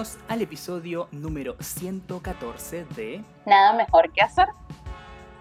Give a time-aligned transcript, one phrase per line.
[0.00, 4.46] Bienvenidos al episodio número 114 de Nada mejor que hacer.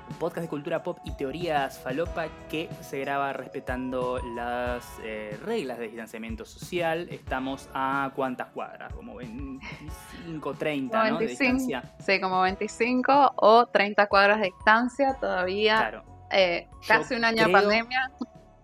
[0.10, 5.78] un podcast de cultura pop y teorías falopa que se graba respetando las eh, reglas
[5.78, 7.08] de distanciamiento social.
[7.10, 11.04] Estamos a cuántas cuadras, como 25, 30, ¿no?
[11.20, 11.96] De 25, distancia.
[12.00, 17.52] Sí, como 25 o 30 cuadras de distancia, todavía Claro, eh, casi un año de
[17.54, 18.12] creo- pandemia.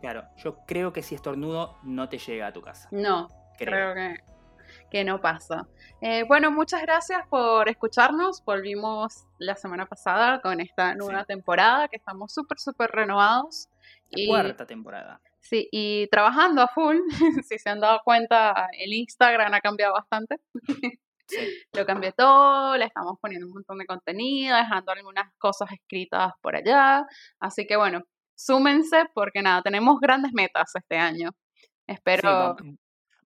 [0.02, 0.26] claro.
[0.44, 2.90] Yo creo que si estornudo no te llega a tu casa.
[2.92, 3.94] No, Creo.
[3.94, 4.35] creo que,
[4.92, 5.68] que no pasa.
[6.02, 8.44] Eh, bueno, muchas gracias por escucharnos.
[8.46, 11.28] Volvimos la semana pasada con esta nueva Sí.
[11.28, 13.68] temporada que estamos súper, súper renovados.
[14.10, 15.20] Y, Cuarta temporada.
[15.42, 16.98] sí, y trabajando a full.
[17.50, 20.38] si se han dado cuenta, el Instagram ha cambiado bastante.
[21.28, 21.40] Sí.
[21.74, 26.56] Lo cambié todo, le estamos poniendo un montón de contenido, dejando algunas cosas escritas por
[26.56, 27.06] allá.
[27.40, 28.04] Así que bueno,
[28.36, 31.32] súmense porque nada, tenemos grandes metas este año.
[31.88, 32.56] Espero.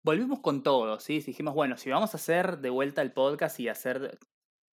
[0.09, 1.19] Volvimos con todo, ¿sí?
[1.19, 4.17] Dijimos, bueno, si vamos a hacer de vuelta el podcast y hacer...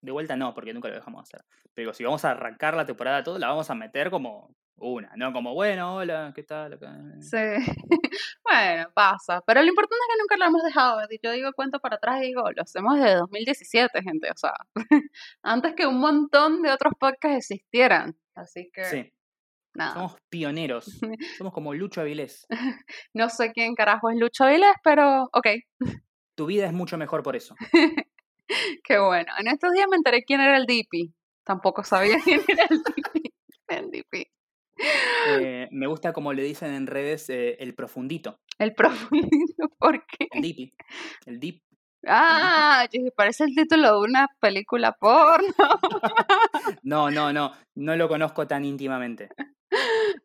[0.01, 1.45] De vuelta no, porque nunca lo dejamos hacer.
[1.75, 5.35] Pero si vamos a arrancar la temporada todo, la vamos a meter como una, ¿no?
[5.35, 6.73] Como, bueno, hola, ¿qué tal?
[6.73, 7.21] Acá, eh".
[7.21, 7.73] Sí.
[8.45, 9.43] bueno, pasa.
[9.47, 11.01] Pero lo importante es que nunca lo hemos dejado.
[11.23, 14.31] Yo digo cuento para atrás y digo, lo hacemos desde 2017, gente.
[14.31, 14.55] O sea,
[15.43, 18.17] antes que un montón de otros podcasts existieran.
[18.35, 19.13] Así que, Sí,
[19.77, 19.95] nada.
[19.95, 20.85] somos pioneros.
[21.39, 22.47] Somos como Lucho Avilés.
[23.15, 25.47] No sé quién carajo es Lucho Avilés, pero ok.
[26.37, 27.55] Tu vida es mucho mejor por eso.
[28.85, 29.33] Qué bueno.
[29.39, 31.13] En estos días me enteré quién era el DP.
[31.45, 33.33] Tampoco sabía quién era el DP.
[33.69, 34.31] El DP.
[35.29, 39.69] Eh, me gusta como le dicen en redes eh, el profundito, El profundito.
[39.79, 40.29] ¿Por qué?
[40.33, 40.73] el deep,
[41.25, 41.63] el.
[42.09, 45.55] Ah, parece el título de una película porno.
[46.83, 49.29] No, no, no, no lo conozco tan íntimamente.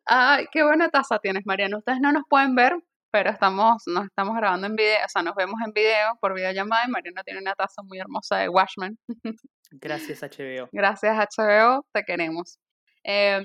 [0.06, 1.78] Ay, qué buena taza tienes, Mariano.
[1.78, 2.74] Ustedes no nos pueden ver,
[3.10, 6.84] pero estamos, nos estamos grabando en video, o sea, nos vemos en video por videollamada
[6.86, 8.98] y Mariano tiene una taza muy hermosa de Washman.
[9.70, 10.68] Gracias HBO.
[10.72, 12.58] Gracias HBO, te queremos.
[13.04, 13.42] Eh,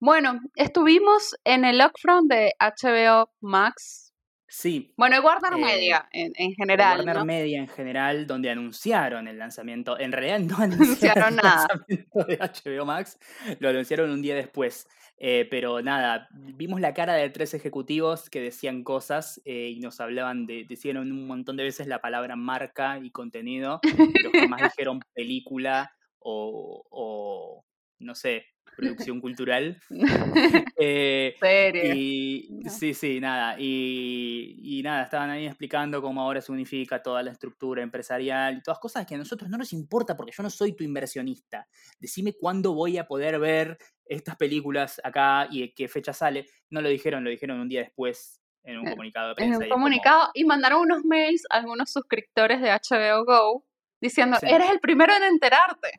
[0.00, 4.07] bueno, estuvimos en el Upfront de HBO Max.
[4.50, 7.24] Sí, Bueno, y Warner Eh, Media en, general, Warner ¿no?
[7.26, 9.98] Media en general, donde anunciaron el lanzamiento.
[9.98, 11.66] En realidad no anunciaron anunciaron el nada.
[11.68, 13.18] lanzamiento de HBO Max,
[13.60, 14.88] lo anunciaron un día después.
[15.20, 20.00] Eh, pero nada, vimos la cara de tres ejecutivos que decían cosas eh, y nos
[20.00, 25.00] hablaban de, decían un montón de veces la palabra marca y contenido, pero jamás dijeron
[25.12, 27.64] película o, o,
[27.98, 28.46] no sé,
[28.78, 29.80] producción cultural.
[30.80, 31.92] Eh, Serio.
[31.94, 32.70] y No.
[32.70, 33.56] sí, sí, nada.
[33.58, 38.62] Y, y nada, estaban ahí explicando cómo ahora se unifica toda la estructura empresarial y
[38.62, 41.66] todas cosas que a nosotros no nos importa porque yo no soy tu inversionista.
[41.98, 46.46] Decime cuándo voy a poder ver estas películas acá y de qué fecha sale.
[46.70, 49.58] No lo dijeron, lo dijeron un día después en un Eh, comunicado de en prensa.
[49.58, 53.64] un y como, comunicado y mandaron unos mails a algunos suscriptores de HBO Go
[54.00, 54.46] diciendo, Sí.
[54.48, 55.90] eres el primero en enterarte.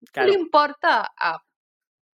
[0.00, 1.38] ¿Qué claro, le importa a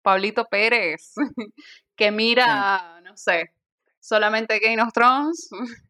[0.06, 1.14] Pablito Pérez
[1.96, 3.50] que mira, no sé,
[3.98, 5.48] solamente Game of Thrones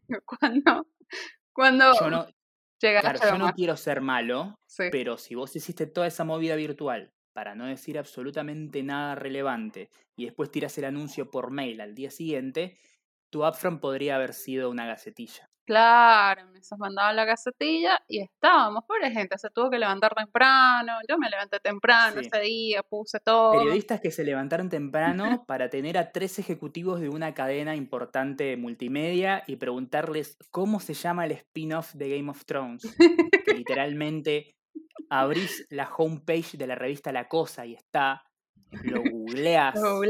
[0.25, 0.87] cuando,
[1.53, 2.27] cuando yo no,
[2.81, 4.85] llega claro, yo no quiero ser malo, Sí.
[4.91, 10.25] Pero si vos hiciste toda esa movida virtual para no decir absolutamente nada relevante y
[10.25, 12.79] después tiras el anuncio por mail al día siguiente,
[13.31, 15.51] tu upfront podría haber sido una gacetilla.
[15.67, 21.19] Claro, me mandaba la gacetilla y estábamos, pobre gente, se tuvo que levantar temprano, yo
[21.19, 22.29] me levanté temprano Sí.
[22.33, 23.53] ese día, puse todo.
[23.53, 28.57] Periodistas que se levantaron temprano para tener a tres ejecutivos de una cadena importante de
[28.57, 32.83] multimedia y preguntarles cómo se llama el spin-off de Game of Thrones.
[33.45, 34.57] Que literalmente
[35.11, 38.25] abrís la homepage de la revista La Cosa y está,
[38.85, 39.75] lo googleás.
[39.75, 40.01] Lo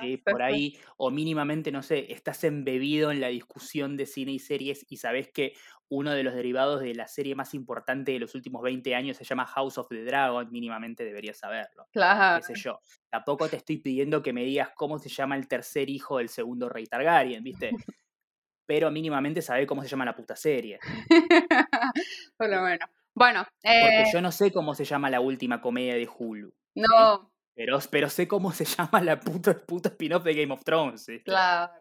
[0.00, 4.32] Sí, sí, por ahí, o mínimamente, no sé, estás embebido en la discusión de cine
[4.32, 5.54] y series y sabes que
[5.88, 9.24] uno de los derivados de la serie más importante de los últimos 20 años se
[9.24, 11.86] llama House of the Dragon, mínimamente deberías saberlo.
[11.92, 12.40] Claro.
[12.46, 12.80] Qué sé yo.
[13.10, 16.70] Tampoco te estoy pidiendo que me digas cómo se llama el tercer hijo del segundo
[16.70, 17.70] rey Targaryen, ¿viste?
[18.66, 20.78] Pero mínimamente sabés cómo se llama la puta serie.
[22.38, 22.88] Por lo menos.
[23.14, 26.54] Bueno, Porque eh, yo no sé cómo se llama la última comedia de Hulu.
[26.76, 31.06] no, Pero, pero sé cómo se llama la puta, puta spin-off de Game of Thrones.
[31.24, 31.72] claro.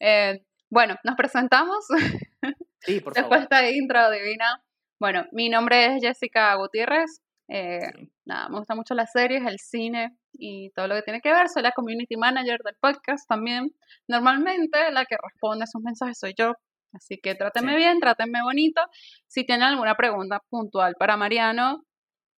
[0.00, 1.86] Eh, bueno, nos presentamos
[2.80, 3.38] Sí, por después favor.
[3.38, 4.62] de esta intro divina.
[5.00, 7.20] Bueno, mi nombre es Jessica Gutiérrez.
[7.48, 8.12] eh, Sí.
[8.26, 11.48] nada, me gusta mucho las series, el cine y todo lo que tiene que ver.
[11.48, 13.70] Soy la community manager del podcast también.
[14.06, 16.52] Normalmente la que responde a sus mensajes soy yo.
[16.92, 17.76] Así que trátenme Sí.
[17.78, 18.80] bien, trátenme bonito.
[19.26, 21.84] Si tienen alguna pregunta puntual para Mariano,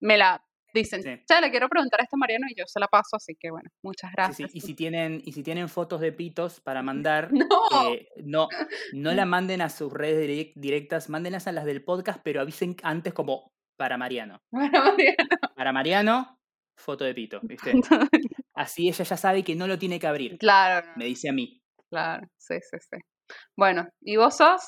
[0.00, 0.42] me la
[0.74, 1.10] dicen, Sí.
[1.26, 3.70] che, le quiero preguntar a este Mariano y yo se la paso, así que bueno,
[3.82, 4.50] muchas gracias.
[4.52, 8.48] sí, Y si tienen, y si tienen fotos de pitos para mandar, No, eh, no,
[8.92, 12.76] no la manden a sus redes direc- directas, mándenlas a las del podcast, pero avisen
[12.82, 14.40] antes como para Mariano.
[14.50, 15.16] bueno, Mariano.
[15.56, 16.38] Para Mariano,
[16.76, 17.72] foto de pito, ¿viste?
[18.54, 20.38] Así ella ya sabe que no lo tiene que abrir.
[20.38, 21.60] Claro, Me dice a mí.
[21.90, 22.96] claro, sí, sí, sí.
[23.56, 24.62] Bueno, ¿y vos sos?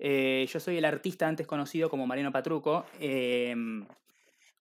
[0.00, 3.86] Eh, yo soy el artista antes conocido como Mariano Patruco, em,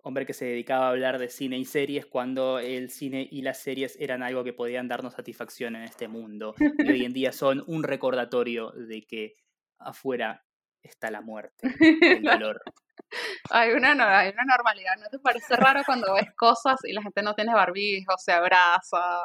[0.04, 3.58] hombre que se dedicaba a hablar de cine y series cuando el cine y las
[3.58, 6.56] series eran algo que podían darnos satisfacción en este mundo.
[6.78, 9.36] Y hoy en día son un recordatorio de que
[9.80, 10.46] afuera
[10.82, 11.68] está la muerte,
[12.02, 12.62] el dolor.
[13.50, 17.22] Hay una, hay una normalidad, ¿no te parece raro cuando ves cosas y la gente
[17.22, 19.24] no tiene barbijo, se abraza?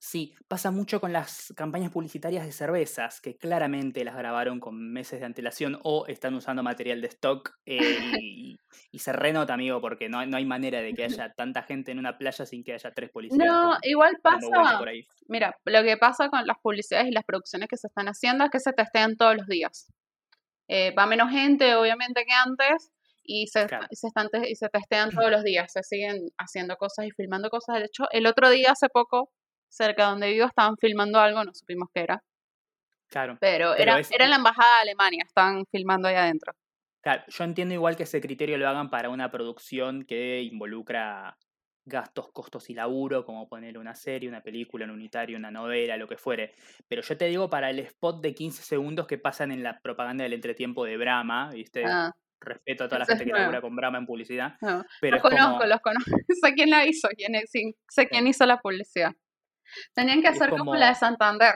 [0.00, 5.18] Sí, pasa mucho con las campañas publicitarias de cervezas, que claramente las grabaron con meses
[5.18, 7.74] de antelación o están usando material de stock eh,
[8.22, 8.56] y,
[8.92, 11.90] y se renota, amigo, porque no, hay- no hay manera de que haya tanta gente
[11.90, 13.44] en una playa sin que haya tres policías.
[13.44, 15.02] No, igual pasa, por ahí.
[15.26, 18.50] mira, lo que pasa con las publicidades y las producciones que se están haciendo es
[18.50, 19.92] que se testean todos los días.
[20.68, 22.92] Eh, va menos gente, obviamente, que antes,
[23.24, 23.86] y se, Claro.
[23.90, 27.78] se están y se testean todos los días, se siguen haciendo cosas y filmando cosas.
[27.80, 29.30] De hecho, el otro día, hace poco,
[29.68, 32.22] cerca de donde vivo, estaban filmando algo, no supimos qué era,
[33.08, 33.38] Claro.
[33.40, 36.52] pero, Pero era, es- era en la embajada de Alemania, estaban filmando ahí adentro.
[37.00, 41.36] Claro, yo entiendo igual que ese criterio lo hagan para una producción que involucra
[41.86, 46.06] gastos, costos y laburo, como poner una serie, una película, un unitario, una novela, lo
[46.06, 46.54] que fuere.
[46.86, 50.24] Pero yo te digo para el spot de 15 segundos que pasan en la propaganda
[50.24, 51.84] del entretiempo de Brahma, ¿viste?
[51.86, 54.84] Ah, Respeto a toda la gente que labura con Brahma en publicidad, no.
[55.00, 55.36] pero Los como...
[55.36, 56.10] conozco, los conozco.
[56.42, 57.32] sé quién la hizo, quién
[57.88, 59.12] sé quién hizo la publicidad.
[59.94, 61.54] Tenían que hacer como, como- la de Santander,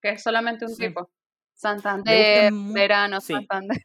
[0.00, 0.86] que es solamente un Sí.
[0.88, 1.10] tipo.
[1.54, 3.32] Santander, verano, sí.
[3.34, 3.76] Santander.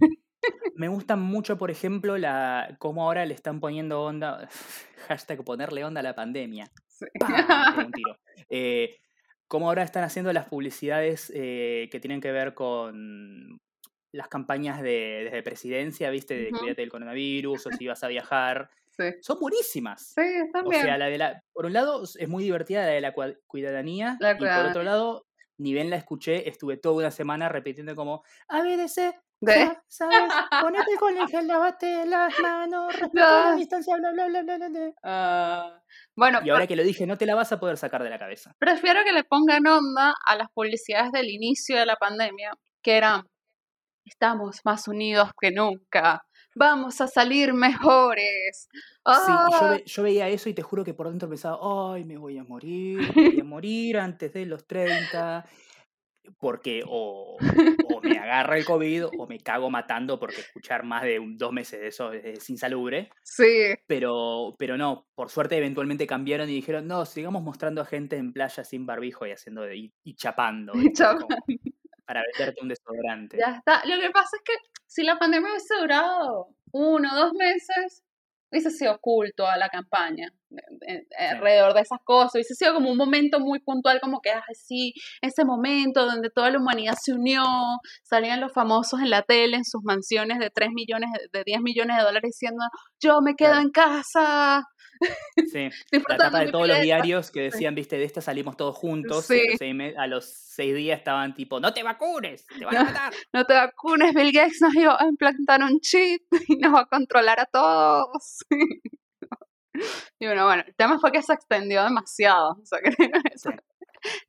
[0.76, 4.48] Me gusta mucho, por ejemplo, la cómo ahora le están poniendo onda,
[5.08, 6.70] hashtag ponerle onda a la pandemia.
[7.88, 8.18] Un tiro.
[8.50, 8.98] Eh,
[9.48, 13.60] cómo ahora están haciendo las publicidades eh, que tienen que ver con
[14.12, 16.36] las campañas de, desde presidencia, ¿viste?
[16.36, 18.70] De cuídate del coronavirus o si vas a viajar.
[18.98, 20.16] Sí, Son buenísimas.
[20.16, 20.22] sí,
[20.62, 20.82] O también.
[20.82, 23.14] sea, la de la, por un lado es muy divertida la de la
[23.48, 27.96] cuidadanía La y por otro lado, ni bien la escuché, estuve toda una semana repitiendo
[27.96, 33.96] como, ABDC, De- ya sabes, ponete con el gel, lavate las manos, respeta la distancia,
[33.98, 34.92] bla, bla, bla, bla, bla.
[35.04, 35.82] Ah,
[36.16, 38.20] bueno, Y ahora que lo dije, no te la vas a poder sacar de la
[38.20, 38.54] cabeza.
[38.60, 43.24] prefiero que le pongan onda a las publicidades del inicio de la pandemia, que eran,
[44.06, 46.24] estamos más unidos que nunca,
[46.56, 48.68] vamos a salir mejores.
[49.12, 51.60] Sí, y yo, Ah, ve- yo veía eso y te juro que por dentro pensaba,
[51.94, 55.46] ay, me voy a morir, me voy a morir antes de los 30,
[56.40, 57.38] porque o,
[57.82, 61.52] o me agarra el COVID o me cago matando porque escuchar más de un- dos
[61.54, 63.10] meses de eso es insalubre.
[63.24, 68.18] sí, Pero, pero no, por suerte eventualmente cambiaron y dijeron, no, sigamos mostrando a gente
[68.18, 70.94] en playa sin barbijo y haciendo y, y chapando, ¿viste?
[70.96, 71.28] Chapando.
[71.28, 71.46] Como
[72.06, 73.38] para venderte un desodorante.
[73.38, 73.84] ya está.
[73.86, 74.54] Lo que pasa es que
[74.88, 78.04] si la pandemia hubiese durado uno o dos meses,
[78.52, 80.28] hubiese sido oculto a la campaña
[80.88, 84.30] eh, eh, alrededor de esas cosas, hubiese sido como un momento muy puntual, como que,
[84.32, 87.44] ay, sí, ese momento donde toda la humanidad se unió,
[88.04, 91.98] salían los famosos en la tele, en sus mansiones de 3 millones, de 10 millones
[91.98, 92.64] de dólares diciendo,
[93.02, 93.64] yo me quedo Claro.
[93.64, 94.64] en casa,
[95.52, 95.70] Sí.
[96.08, 96.84] La tapa de todos los pileta".
[96.84, 99.26] diarios que decían, viste, de esta salimos todos juntos.
[99.26, 99.42] Sí.
[99.50, 102.84] los seis me- a los seis días estaban tipo, no te vacunes, te van a
[102.86, 103.14] matar.
[103.34, 106.86] No te vacunes, Bill Gates nos iba a implantar un chip y nos va a
[106.86, 108.40] controlar a todos.
[110.20, 112.52] Y bueno, bueno, el tema fue que se extendió demasiado.
[112.62, 112.90] O sea, que
[113.34, 113.58] eso- Sí.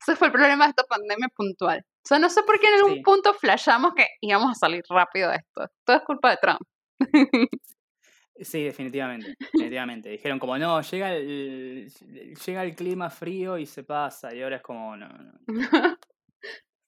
[0.01, 1.81] ese fue el problema de esta pandemia puntual.
[1.85, 3.01] O sea, no sé por qué en algún Sí.
[3.03, 5.67] punto flashamos que íbamos a salir rápido de esto.
[5.85, 6.61] Todo es culpa de Trump.
[8.41, 10.09] Sí, definitivamente, definitivamente.
[10.09, 11.89] Dijeron como, no, llega el,
[12.47, 14.35] llega el clima frío y se pasa.
[14.35, 15.23] Y ahora es como, no, no.
[15.23, 15.37] No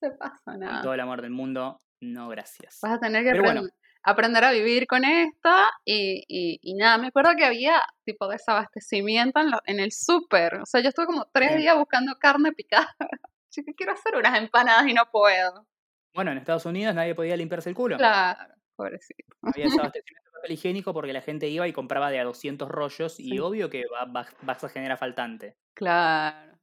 [0.00, 0.82] se pasa Con nada.
[0.82, 2.78] todo el amor del mundo, no, gracias.
[2.82, 3.62] Vas a tener que bueno.
[4.02, 9.40] aprender a vivir con esta y, y, y nada, me acuerdo que había tipo desabastecimiento
[9.40, 10.56] en, lo- en el súper.
[10.56, 11.58] O sea, yo estuve como tres Sí.
[11.58, 12.94] días buscando carne picada.
[13.56, 15.66] Yo que quiero hacer unas empanadas y no puedo.
[16.14, 17.96] Bueno, en Estados Unidos nadie podía limpiarse el culo.
[17.96, 19.36] Claro, pobrecito.
[19.42, 23.18] Había desabastecimiento de papel higiénico porque la gente iba y compraba de a 200 rollos
[23.18, 25.56] y obvio que va- va- vas a generar faltante.
[25.74, 26.58] Claro.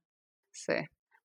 [0.51, 0.73] Sí.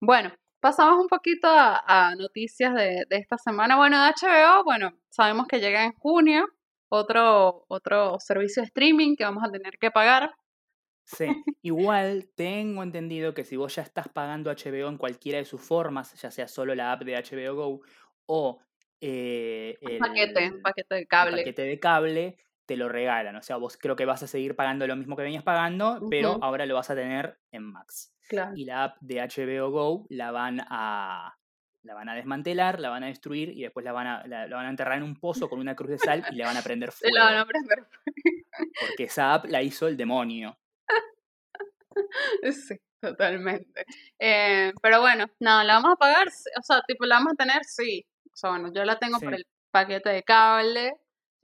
[0.00, 3.76] Bueno, pasamos un poquito a, a noticias de, de esta semana.
[3.76, 6.46] Bueno, de HBO, bueno, sabemos que llega en junio
[6.90, 10.32] otro, otro servicio de streaming que vamos a tener que pagar.
[11.04, 11.26] Sí,
[11.62, 16.12] igual tengo entendido que si vos ya estás pagando HBO en cualquiera de sus formas,
[16.20, 17.80] ya sea solo la app de HBO Go
[18.26, 18.60] o
[19.00, 21.36] eh, Un el, paquete, un paquete de cable.
[21.38, 23.36] paquete de cable, te lo regalan.
[23.36, 26.38] O sea, vos creo que vas a seguir pagando lo mismo que venías pagando, pero
[26.42, 28.14] ahora lo vas a tener en Max.
[28.28, 28.52] Claro.
[28.56, 31.38] Y la app de HBO Go la van a,
[31.82, 34.56] la van a desmantelar, la van a destruir y después la van a, la, la
[34.56, 36.62] van a enterrar en un pozo con una cruz de sal y le van a
[36.62, 37.14] prender fuego.
[37.18, 37.86] la van a prender.
[38.80, 40.58] Porque esa app la hizo el demonio.
[42.42, 43.84] Sí, totalmente.
[44.18, 47.64] Eh, pero bueno, no, la vamos a pagar, o sea, tipo, la vamos a tener,
[47.64, 48.06] sí.
[48.38, 49.40] O sea, bueno, yo la tengo por Sí.
[49.40, 50.92] el paquete de cable.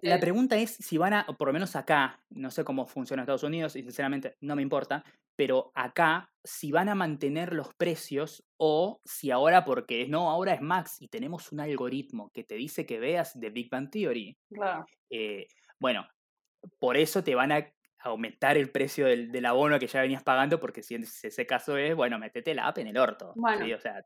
[0.01, 3.23] La eh, pregunta es si van a, por lo menos acá, no sé cómo funciona
[3.23, 5.03] Estados Unidos y sinceramente no me importa,
[5.35, 10.61] pero acá si van a mantener los precios o si ahora, porque no, ahora es
[10.61, 14.87] Max y tenemos un algoritmo que te dice que veas The Big Bang Theory, claro.
[15.11, 15.49] eh,
[15.81, 16.07] bueno,
[16.79, 20.61] por eso te van a aumentar el precio del, del abono que ya venías pagando,
[20.61, 23.33] porque si ese caso es, bueno, metete la app en el orto.
[23.35, 23.41] ¿sí?
[23.41, 23.75] Bueno.
[23.75, 24.05] O sea,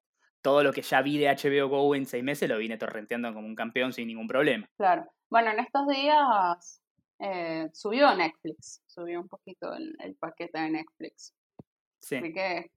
[0.49, 3.47] todo lo que ya vi de HBO Go en seis meses lo vine torrenteando como
[3.47, 4.67] un campeón sin ningún problema.
[4.78, 5.05] Claro.
[5.28, 6.83] Bueno, en estos días
[7.19, 11.35] eh, subió Netflix, subió un poquito el, el paquete de Netflix.
[12.00, 12.17] Sí.
[12.17, 12.71] Así que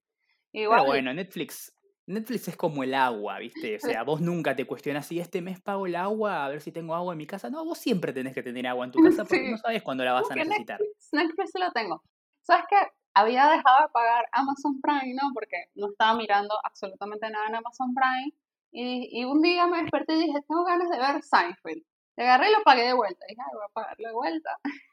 [0.52, 1.74] igual, Pero bueno, Netflix,
[2.08, 3.78] Netflix es como el agua, ¿viste?
[3.78, 6.74] O sea, vos nunca te cuestionas si este mes pago el agua, a ver si
[6.74, 7.50] tengo agua en mi casa.
[7.50, 9.52] No, vos siempre tenés que tener agua en tu casa porque Sí.
[9.52, 10.78] no sabes cuándo la vas a necesitar.
[10.82, 12.04] Netflix, Netflix lo tengo.
[12.42, 12.76] ¿Sabes qué?
[13.14, 15.32] Había dejado de pagar Amazon Prime, ¿no?
[15.34, 18.34] Porque no estaba mirando absolutamente nada en Amazon Prime.
[18.72, 21.84] Y, y un día me desperté y dije, tengo ganas de ver Seinfeld.
[22.18, 23.26] Le agarré y lo pagué de vuelta.
[23.28, 24.58] Dije, ay, voy a pagarlo de vuelta.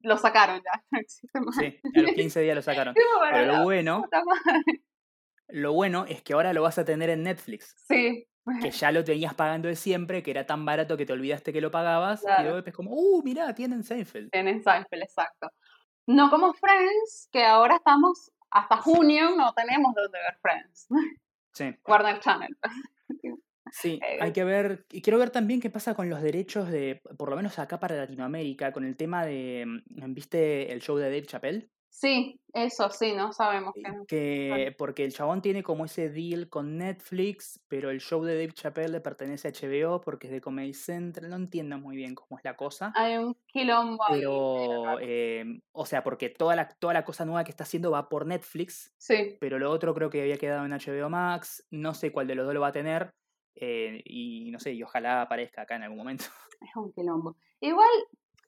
[0.00, 1.56] lo sacaron ya, no existe más.
[1.56, 2.94] Sí, a los 15 días lo sacaron.
[2.94, 4.04] Tipo, pero Pero lo bueno,
[5.48, 7.74] lo bueno es que ahora lo vas a tener en Netflix.
[7.86, 8.26] Sí,
[8.62, 11.60] Que ya lo tenías pagando de siempre, que era tan barato que te olvidaste que
[11.60, 12.22] lo pagabas.
[12.22, 12.52] Y Claro.
[12.52, 14.30] golpe es como, uh, mirá, tienen Seinfeld.
[14.32, 15.50] en Seinfeld, exacto.
[16.08, 20.88] No como Friends, que ahora estamos hasta junio, no tenemos donde ver Friends.
[21.52, 21.76] Sí.
[21.86, 22.56] Warner Channel.
[23.70, 27.02] Sí, Eh, hay que ver, y quiero ver también qué pasa con los derechos de,
[27.18, 31.04] por lo menos acá para Latinoamérica, con el tema de, mm, ¿viste el show de
[31.10, 31.68] Dave Chappelle?
[31.90, 34.06] Sí, eso sí, no sabemos que no.
[34.06, 38.52] Que, porque el chabón tiene como ese deal con Netflix, pero el show de Dave
[38.52, 42.38] Chappelle le pertenece a HBO porque es de Comedy Central, no entiendo muy bien cómo
[42.38, 42.92] es la cosa.
[42.94, 47.50] Hay un quilombo Pero, eh, o sea, porque toda la, toda la cosa nueva que
[47.50, 51.10] está haciendo va por Netflix, Sí, pero lo otro creo que había quedado en HBO
[51.10, 53.14] Max, no sé cuál de los dos lo va a tener,
[53.56, 56.26] eh, y no sé, y ojalá aparezca acá en algún momento.
[56.60, 57.36] es un quilombo.
[57.60, 57.88] Igual,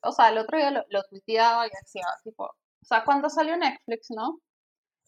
[0.03, 3.55] o sea, el otro día lo, lo tuiteaba y decía, tipo, o sea, cuando salió
[3.57, 4.39] Netflix, ¿no?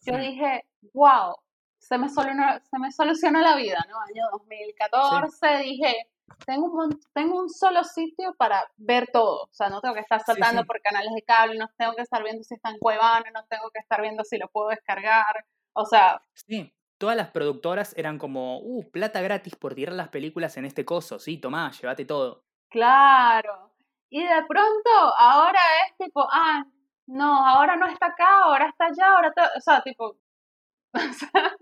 [0.06, 1.34] Yo dije, wow,
[1.78, 3.98] se me, solucionó, se me solucionó la vida, ¿no?
[4.00, 6.08] Año 2014, dije,
[6.46, 9.44] tengo un, tengo un solo sitio para ver todo.
[9.44, 10.66] O sea, no tengo que estar Sí, saltando sí.
[10.66, 13.70] por canales de cable, no tengo que estar viendo si está en Cuevana, no tengo
[13.70, 15.46] que estar viendo si lo puedo descargar.
[15.72, 20.56] O sea, Sí, todas las productoras eran como, uh, plata gratis por tirar las películas
[20.56, 22.44] en este coso, sí, tomá, llévate todo.
[22.70, 23.70] claro.
[24.10, 26.64] Y de pronto, ahora es tipo, ah,
[27.06, 30.16] no, ahora no está acá, ahora está allá, ahora está, o sea, tipo,
[30.94, 31.56] o sea,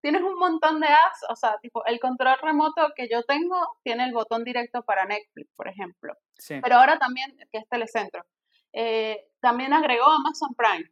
[0.00, 4.04] tienes un montón de apps, o sea, tipo, el control remoto que yo tengo tiene
[4.04, 6.14] el botón directo para Netflix, por ejemplo.
[6.38, 8.24] Sí, Pero ahora también, que es Telecentro,
[8.72, 10.90] eh, también agregó Amazon Prime,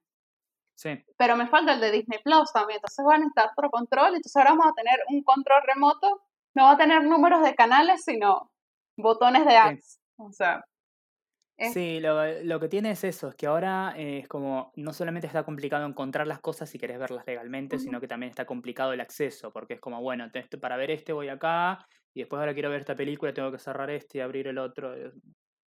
[0.75, 4.09] sí, pero me falta el de Disney Plus también, entonces van a necesitar otro control,
[4.09, 6.23] entonces ahora vamos a tener un control remoto,
[6.55, 8.51] no va a tener números de canales, sino
[8.97, 10.01] botones de apps.
[10.17, 10.65] O sea,
[11.57, 14.93] es- sí, lo, lo que tiene es eso, es que ahora eh, es como, no
[14.93, 18.93] solamente está complicado encontrar las cosas si querés verlas legalmente, sino que también está complicado
[18.93, 22.55] el acceso, porque es como, bueno, te- para ver este voy acá, y después ahora
[22.55, 25.13] quiero ver esta película, tengo que cerrar este y abrir el otro, es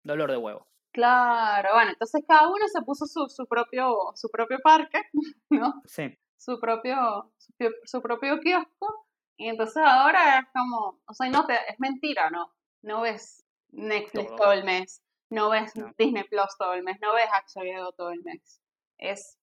[0.03, 0.67] dolor de huevo.
[0.93, 5.01] Claro, bueno, entonces cada uno se puso su, su propio, su propio parque,
[5.49, 5.81] ¿no?
[5.85, 11.29] Sí, Su propio, su, pio- su propio kiosco, y entonces ahora es como, o sea,
[11.29, 12.51] no te, es mentira, ¿no?
[12.81, 14.35] No ves Netflix Todo.
[14.37, 15.91] todo el mes, no ves No.
[15.97, 18.61] Disney Plus todo el mes, no ves HBO todo el mes.
[18.97, 19.37] Es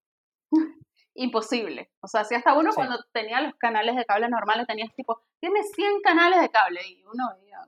[1.14, 1.91] imposible.
[2.00, 2.76] O sea, si hasta uno Sí.
[2.76, 7.03] cuando tenía los canales de cable normales tenías tipo, tienes 100 canales de cable y
[7.05, 7.59] uno veía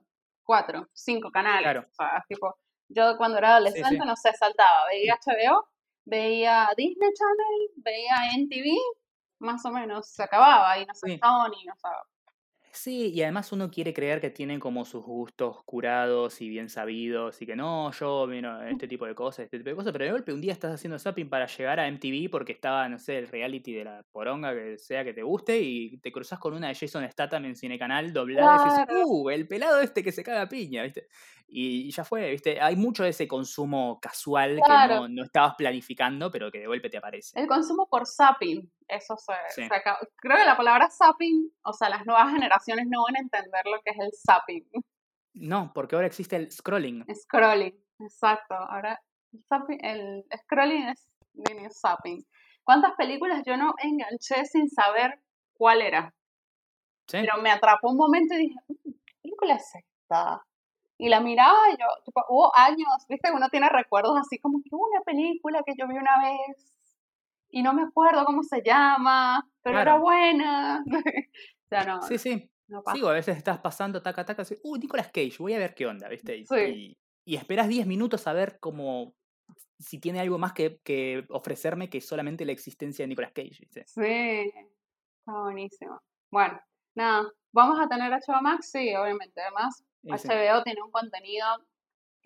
[0.45, 1.63] cuatro, cinco canales.
[1.63, 1.87] Claro.
[1.91, 2.57] O sea, tipo,
[2.89, 3.99] yo cuando era adolescente, sí.
[3.99, 5.69] no sé, saltaba, veía HBO,
[6.05, 8.77] veía Disney Channel, veía NTV,
[9.41, 11.19] más o menos, se acababa y no sé.
[11.19, 11.89] Sony, sé.
[12.77, 17.41] Sí, y además uno quiere creer que tienen como sus gustos curados y bien sabidos
[17.41, 20.13] y que no, yo miro este tipo de cosas, este tipo de cosas, pero de
[20.13, 23.29] golpe un día estás haciendo zapping para llegar a MTV porque estaba, no sé, el
[23.29, 26.75] reality de la poronga que sea que te guste y te cruzas con una de
[26.75, 30.49] Jason Statham en Cinecanal doblada y dices, uh, el pelado este que se caga a
[30.49, 31.09] piña, ¿viste?
[31.49, 32.61] Y ya fue, ¿viste?
[32.61, 36.91] Hay mucho de ese consumo casual que no, no estabas planificando, pero que de golpe
[36.91, 37.41] te aparece.
[37.41, 39.67] El consumo por zapping, eso se, Sí.
[39.69, 39.99] se acaba.
[40.17, 43.81] Creo que la palabra zapping, o sea, las nuevas generaciones no van a entender lo
[43.83, 44.65] que es el zapping,
[45.35, 47.05] No, porque ahora existe el scrolling.
[47.15, 47.75] scrolling.
[48.01, 49.01] Exacto, ahora
[49.33, 52.25] el, zapping- el scrolling es mini zapping.
[52.65, 55.21] ¿Cuántas películas yo no enganché sin saber
[55.55, 56.15] cuál era?
[57.07, 57.19] ¿Sí?
[57.21, 60.43] Pero me atrapó un momento y dije, "Mm, ¿qué película es esta?
[60.99, 64.71] Y la miraba y yo, tipo, hubo años, viste, uno tiene recuerdos así como que
[64.73, 66.73] hubo una película que yo vi una vez
[67.51, 70.03] y no me acuerdo cómo se llama, pero era Claro.
[70.03, 70.85] buena.
[71.65, 72.51] o sea, no, Sí, sí.
[72.69, 72.97] no pasa.
[72.97, 75.75] Sí, o a veces estás pasando taca taca, así, uh, Nicolas Cage, voy a ver
[75.75, 76.37] qué onda, ¿viste?
[76.37, 76.57] Y, Sí.
[77.25, 79.15] y, y esperas 10 minutos a ver cómo
[79.79, 83.85] si tiene algo más que, que ofrecerme que solamente la existencia de Nicolas Cage, ¿viste?
[83.87, 86.01] Sí, está buenísimo.
[86.31, 86.59] Bueno,
[86.97, 89.41] nada, vamos a tener HBO Max, sí, obviamente.
[89.43, 90.09] Además, sí.
[90.11, 91.47] HBO tiene un contenido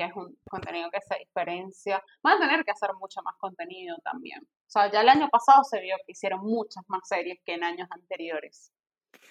[0.00, 2.02] que es un contenido que se diferencia.
[2.23, 4.40] Van a tener que hacer mucho más contenido también.
[4.42, 7.64] O sea, ya el año pasado se vio que hicieron muchas más series que en
[7.64, 8.73] años anteriores.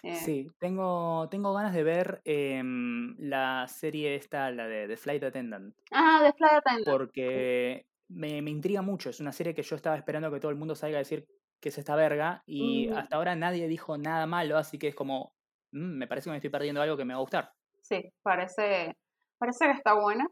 [0.04, 5.24] Eh, Sí, tengo, tengo ganas de ver em, la serie esta, la de The Flight
[5.24, 6.86] Attendant, Ah, The Flight Attendant.
[6.98, 9.10] porque me, me intriga mucho.
[9.10, 11.26] Es una serie que yo estaba esperando que todo el mundo salga a decir
[11.60, 12.94] que es esta verga y Mm.
[12.98, 15.34] hasta ahora nadie dijo nada malo, así que es como,
[15.72, 17.52] "Mm, me parece que me estoy perdiendo algo que me va a gustar.
[17.82, 18.96] Sí, parece,
[19.40, 20.28] parece que está buena.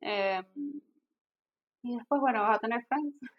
[0.00, 0.42] Eh,
[1.82, 3.16] y después, bueno, va a tener Friends.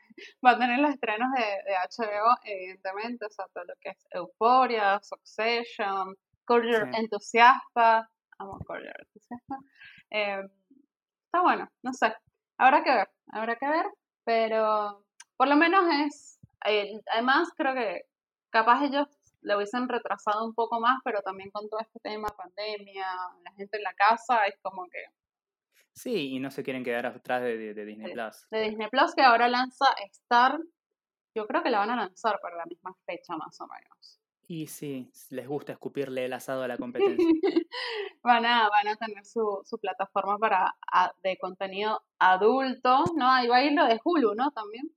[0.44, 4.08] Va a tener los estrenos de, de HBO, evidentemente, o sea, todo lo que es
[4.10, 6.90] Euphoria, Succession, Curb Sí.
[6.94, 8.10] Entusiasta.
[8.40, 9.58] Amo Your Entusiasta.
[10.10, 10.42] Eh,
[11.26, 12.16] está bueno, no sé.
[12.58, 13.86] Habrá que ver, habrá que ver,
[14.24, 15.06] pero
[15.38, 16.40] por lo menos es.
[16.66, 18.02] eh, además, creo que
[18.50, 19.08] capaz ellos
[19.42, 23.06] lo hubiesen retrasado un poco más, pero también con todo este tema, pandemia,
[23.44, 25.00] la gente en la casa, es como que
[25.98, 28.14] Sí, y no se quieren quedar atrás de, de- de Disney.
[28.14, 28.48] Plus.
[28.52, 30.60] de Disney Plus que ahora lanza Star,
[31.36, 34.20] yo creo que la van a lanzar para la misma fecha más o menos.
[34.48, 37.18] Y sí, les gusta escupirle el asado a la competencia.
[38.24, 43.30] van, a, van a tener su, su plataforma para a- de contenido adulto, ¿no?
[43.30, 44.52] Ahí va a ir lo de Hulu, ¿no?
[44.52, 44.92] También.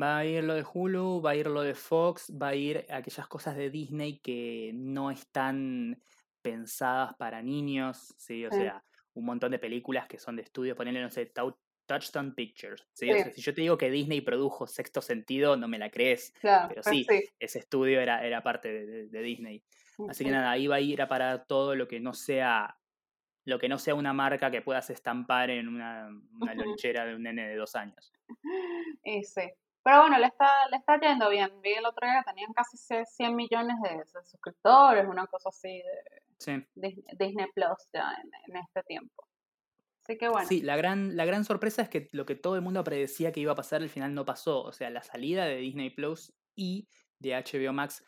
[0.00, 2.84] Va a ir lo de Hulu, va a ir lo de Fox, va a ir
[2.90, 6.00] aquellas cosas de Disney que no están
[6.42, 8.44] pensadas para niños, ¿sí?
[8.44, 8.58] O Sí.
[8.58, 8.84] sea,
[9.16, 11.32] un montón de películas que son de estudio, ponerle, no sé,
[11.86, 13.10] Touchstone Pictures, ¿sí?
[13.10, 13.22] O Sí.
[13.24, 16.32] sea, si yo te digo que Disney produjo Sexto Sentido, no me la crees.
[16.40, 17.06] Claro, Pero sí,
[17.38, 19.64] ese estudio era, era parte de, de- de Disney.
[20.08, 22.76] Así que nada, ahí va a ir a parar todo lo que no sea
[23.46, 26.08] lo que no sea una marca que puedas estampar en una,
[26.56, 28.12] lonchera de un nene de dos años.
[29.04, 29.42] Y sí.
[29.84, 31.60] Pero bueno, le está, le está yendo bien.
[31.62, 35.68] Vi el otro día que tenían casi 100 millones de, de suscriptores, una cosa así
[35.68, 36.64] de Sí.
[36.74, 39.24] Disney, Plus ya en, en este tiempo.
[40.04, 40.46] Así que bueno.
[40.48, 43.40] Sí, la gran, la gran sorpresa es que lo que todo el mundo predecía que
[43.40, 44.62] iba a pasar al final no pasó.
[44.62, 46.86] O sea, la salida de Disney Plus y
[47.20, 48.04] de HBO Max,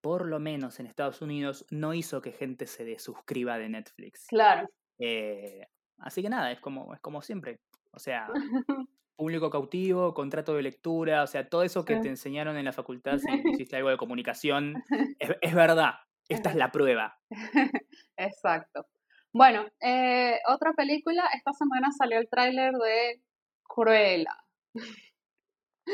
[0.00, 4.26] por lo menos en Estados Unidos, no hizo que gente se desuscriba de Netflix.
[4.28, 4.68] Claro.
[4.98, 5.66] Eh,
[5.98, 7.58] así que nada, es como, es como siempre.
[7.92, 8.28] O sea,
[9.16, 12.02] público cautivo, contrato de lectura, o sea, todo eso que Sí.
[12.02, 13.26] te enseñaron en la facultad si
[13.66, 14.82] hiciste algo de comunicación,
[15.18, 15.94] es, es verdad.
[16.32, 17.18] Esta es la prueba.
[18.16, 18.86] Exacto.
[19.32, 23.22] Bueno, eh, otra película, esta semana salió el tráiler de
[23.62, 24.36] Cruella,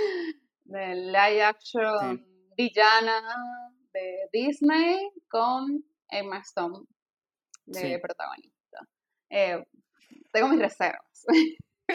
[0.64, 3.22] de live action villana
[3.92, 6.84] de Disney con Emma Stone
[7.66, 7.98] de Sí.
[7.98, 8.80] protagonista.
[9.30, 9.64] Eh,
[10.32, 11.24] tengo mis reservas.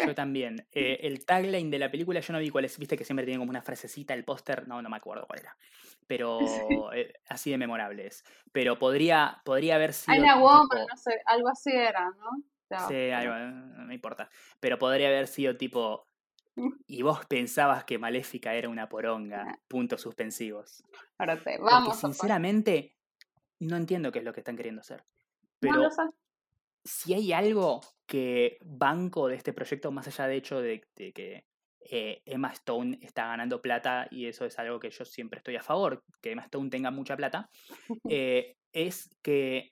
[0.05, 0.65] Yo también.
[0.71, 3.39] Eh, el tagline de la película yo no vi cuál es, viste que siempre tiene
[3.39, 5.57] como una frasecita el póster, no, no me acuerdo cuál era.
[6.07, 6.39] Pero
[6.93, 8.23] eh, así de memorable es.
[8.51, 10.17] Pero podría, podría haber sido.
[10.21, 12.29] Una woman, tipo- no sé, algo así era, ¿no?
[12.87, 14.29] Sí, algo, eh, no me importa.
[14.59, 16.07] Pero podría haber sido tipo.
[16.87, 19.57] Y vos pensabas que Maléfica era una poronga.
[19.67, 20.83] Puntos suspensivos.
[21.17, 22.11] Porque vamos pasar.
[22.13, 22.95] sinceramente,
[23.59, 24.99] no entiendo qué es lo que están queriendo hacer.
[25.01, 25.05] No
[25.59, 26.01] Pero lo sé.
[26.83, 31.45] si hay algo que banco de este proyecto, más allá de hecho de, de que
[31.89, 35.61] eh, Emma Stone está ganando plata, y eso es algo que yo siempre estoy a
[35.63, 37.49] favor, que Emma Stone tenga mucha plata,
[38.09, 39.71] eh, es que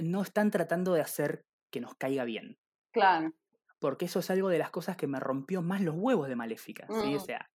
[0.00, 1.42] no están tratando de hacer
[1.72, 2.56] que nos caiga bien.
[2.92, 3.30] Claro.
[3.78, 6.86] Porque eso es algo de las cosas que me rompió más los huevos de Maléfica.
[6.88, 7.14] ¿sí?
[7.14, 7.20] O Mm.
[7.20, 7.46] sea,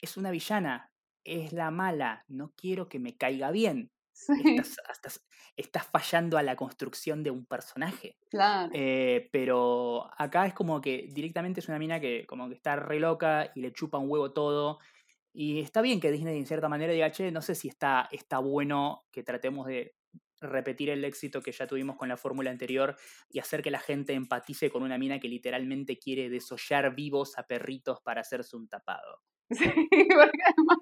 [0.00, 0.88] es una villana,
[1.24, 3.90] es la mala, no quiero que me caiga bien.
[4.16, 8.16] Sí, Estás, estás- estás fallando a la construcción de un personaje.
[8.30, 8.70] claro.
[8.72, 13.00] Eh, pero acá es como que directamente es una mina que como que está re
[13.00, 14.78] loca y le chupa un huevo todo.
[15.32, 18.38] Y está bien que Disney en cierta manera diga, che, no sé si está, está
[18.38, 19.96] bueno que tratemos de
[20.40, 22.96] repetir el éxito que ya tuvimos con la fórmula anterior
[23.30, 27.46] y hacer que la gente empatice con una mina que literalmente quiere desollar vivos a
[27.48, 29.22] perritos para hacerse un tapado.
[29.50, 30.78] Sí, porque además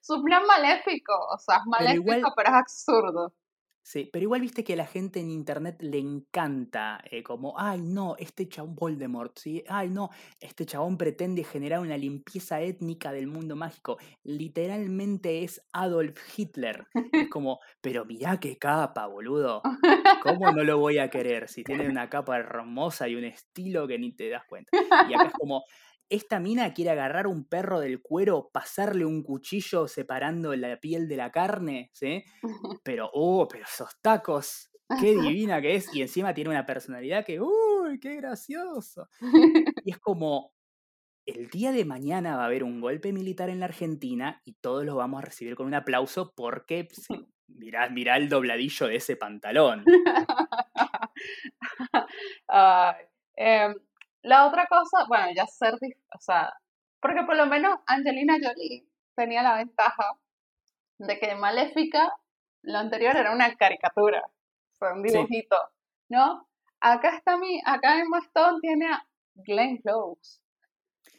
[0.00, 3.34] su plan maléfico, o sea, es maléfico, igual- pero es absurdo.
[3.82, 7.80] Sí, pero igual viste que a la gente en internet le encanta, eh, como, ay
[7.80, 9.64] no, este chabón Voldemort, ¿sí?
[9.66, 10.10] Ay no,
[10.40, 13.96] este chabón pretende generar una limpieza étnica del mundo mágico.
[14.24, 16.86] Literalmente es Adolf Hitler.
[17.14, 19.62] Es como, pero mirá qué capa, boludo.
[20.18, 23.98] ¿Cómo no lo voy a querer si tiene una capa hermosa y un estilo que
[23.98, 24.72] ni te das cuenta?
[25.04, 25.64] Y acá es como,
[26.10, 31.16] esta mina quiere agarrar un perro del cuero, pasarle un cuchillo separando la piel de
[31.16, 32.24] la carne, ¿sí?
[32.84, 35.94] Pero, oh, pero esos tacos, qué divina que es.
[35.94, 39.08] Y encima tiene una personalidad que, uy, qué gracioso.
[39.84, 40.52] Y es como,
[41.26, 44.84] el día de mañana va a haber un golpe militar en la Argentina y todos
[44.84, 46.88] lo vamos a recibir con un aplauso porque
[47.46, 49.84] mirá, mirá el dobladillo de ese pantalón.
[53.36, 53.74] Em,
[54.22, 56.52] la otra cosa, bueno, ya ser, o sea,
[57.00, 60.14] porque por lo menos Angelina Jolie tenía la ventaja
[60.98, 62.12] de que Maléfica,
[62.62, 64.22] lo anterior era una caricatura,
[64.78, 65.56] fue un dibujito,
[66.08, 66.48] ¿no?
[66.80, 70.40] Acá está mi, acá en Stone tiene a Glenn Close.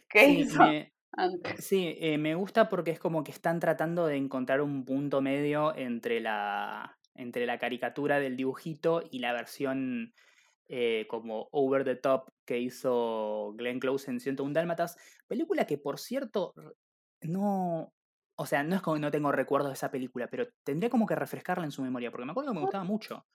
[0.09, 0.63] ¿Qué hizo
[1.11, 1.65] antes?
[1.65, 5.75] Sí, eh, me gusta porque es como que están tratando de encontrar un punto medio
[5.75, 10.13] entre la, entre la caricatura del dibujito y la versión
[10.71, 14.97] eh, como Over the Top que hizo Glenn Close en 101 Dálmatas.
[15.27, 16.53] Película que, por cierto,
[17.21, 17.91] no.
[18.35, 21.05] O sea, no es como que no tengo recuerdos de esa película, pero tendría como
[21.05, 23.25] que refrescarla en su memoria, porque me acuerdo que me gustaba mucho.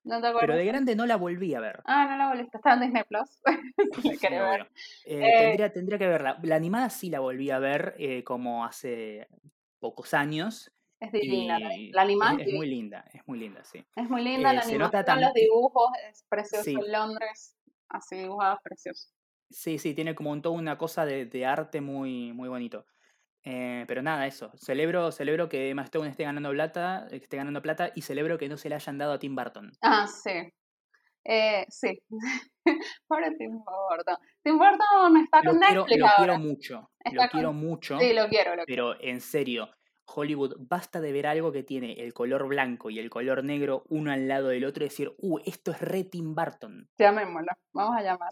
[0.41, 1.83] pero de grande no la volví a ver.
[1.85, 2.57] Ah, no la volviste.
[2.57, 3.43] Está en Disney Plus.
[5.05, 6.39] Eh, eh, tendría, tendría, que verla.
[6.43, 9.29] La animada sí la volví a ver como hace
[9.81, 10.74] pocos años.
[11.01, 11.59] Es divina.
[11.93, 13.85] La animada es, muy linda, es muy linda, sí.
[13.95, 17.57] Es muy linda la eh, animación, los dibujos, es precioso en Londres,
[17.89, 19.09] así dibujados, precioso.
[19.51, 22.87] Sí, sí, tiene como un, toda una cosa de, arte muy, muy bonito.
[23.45, 24.51] Eh, pero nada, eso.
[24.57, 28.57] Celebro, celebro que Emma Stone esté ganando plata, esté ganando plata y celebro que no
[28.57, 29.71] se le hayan dado a Tim Burton.
[29.83, 30.51] Ah, sí.
[31.25, 31.99] Eh, sí.
[33.07, 34.17] Pobre Tim Burton.
[34.43, 36.91] Tim Burton está con Netflix Lo quiero mucho.
[37.13, 37.99] lo quiero mucho.
[37.99, 38.57] Sí, lo quiero.
[38.57, 39.71] Lo pero en serio,
[40.07, 44.13] Hollywood, basta de ver algo que tiene el color blanco y el color negro uno
[44.13, 46.89] al lado del otro y decir, uh, esto es re Tim Burton.
[46.99, 48.31] Llamémoslo, vamos a llamar.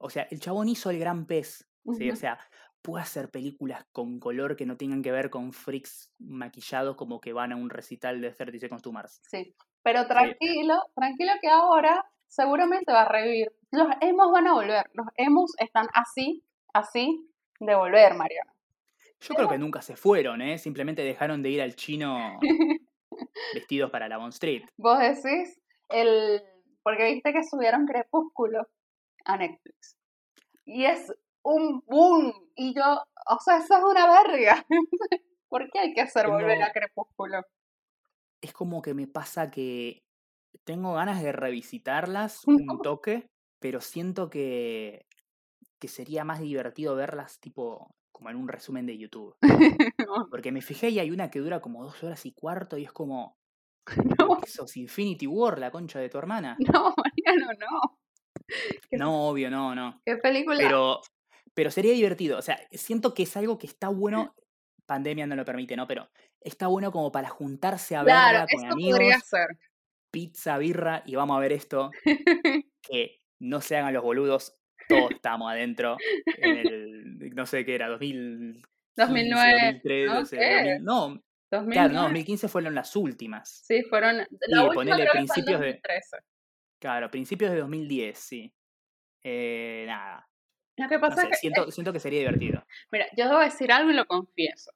[0.00, 1.68] O sea, el chabón hizo el gran pez.
[1.96, 2.10] ¿sí?
[2.10, 2.38] O sea,
[2.82, 7.32] puede hacer películas con color que no tengan que ver con freaks maquillados como que
[7.32, 9.20] van a un recital de 30 Seconds to Mars.
[9.28, 13.52] Sí, pero tranquilo, tranquilo que ahora seguramente va a revivir.
[13.70, 17.28] Los emos van a volver, los emos están así, así
[17.60, 18.52] de volver, Mariana.
[19.20, 20.58] Yo creo que nunca se fueron, ¿eh?
[20.58, 22.38] Simplemente dejaron de ir al chino
[23.54, 24.64] vestidos para la Bond Street.
[24.76, 26.42] Vos decís, el...
[26.82, 28.68] porque viste que subieron Crepúsculo
[29.24, 29.96] a Netflix.
[30.64, 32.32] Y es un boom.
[32.54, 34.64] Y yo, o sea, eso es una verga.
[35.48, 37.42] ¿Por qué hay que hacer volver a Crepúsculo?
[38.40, 40.04] Es como que me pasa que
[40.64, 43.26] tengo ganas de revisitarlas un toque,
[43.58, 45.06] pero siento que,
[45.80, 49.36] que sería más divertido verlas tipo como en un resumen de YouTube.
[50.30, 52.92] Porque me fijé y hay una que dura como dos horas y cuarto y es
[52.92, 53.38] como.
[54.18, 54.40] No.
[54.46, 56.56] ¿Sos Infinity War, la concha de tu hermana?
[56.58, 57.98] No, Mariano, no.
[58.90, 60.00] No, obvio, no, no.
[60.04, 60.58] ¿Qué película?
[60.58, 61.00] Pero,
[61.54, 62.38] pero sería divertido.
[62.38, 64.34] O sea, siento que es algo que está bueno.
[64.86, 65.86] Pandemia no lo permite, ¿no?
[65.86, 66.08] Pero
[66.40, 68.98] está bueno como para juntarse a verla con amigos.
[68.98, 69.48] Podría ser.
[70.10, 71.90] Pizza, birra y vamos a ver esto.
[72.82, 74.57] que no se hagan los boludos
[74.88, 75.96] todos estábamos adentro
[76.38, 78.62] en el, no sé qué era, 2000,
[78.96, 79.80] 2009.
[79.84, 83.62] 2003, no, no Claro, no, 2015 fueron las últimas.
[83.66, 84.18] Sí, fueron.
[84.18, 85.80] La y ponele principios de.
[86.78, 88.54] Claro, principios de 2010, sí.
[89.22, 90.28] Eh, nada.
[90.76, 91.36] Lo que pasa es que.
[91.36, 92.66] Siento, siento que sería divertido.
[92.92, 94.72] Mira, yo debo decir algo y lo confieso.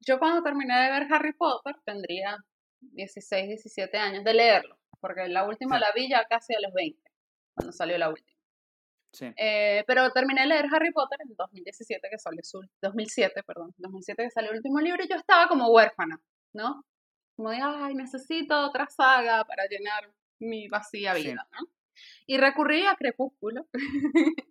[0.00, 2.38] Yo cuando terminé de ver Harry Potter tendría
[2.80, 4.78] 16, 17 años de leerlo.
[5.00, 7.00] Porque la última la vi ya casi a los 20,
[7.54, 8.37] cuando salió la última.
[9.20, 14.24] Eh, pero terminé de leer Harry Potter en 2017, que salió su, 2007, perdón, 2007
[14.24, 16.20] que salió el último libro y yo estaba como huérfana,
[16.52, 16.84] ¿no?
[17.36, 21.68] Como de, ay, necesito otra saga para llenar mi vacía vida, ¿no?
[22.26, 23.66] Y recurrí a Crepúsculo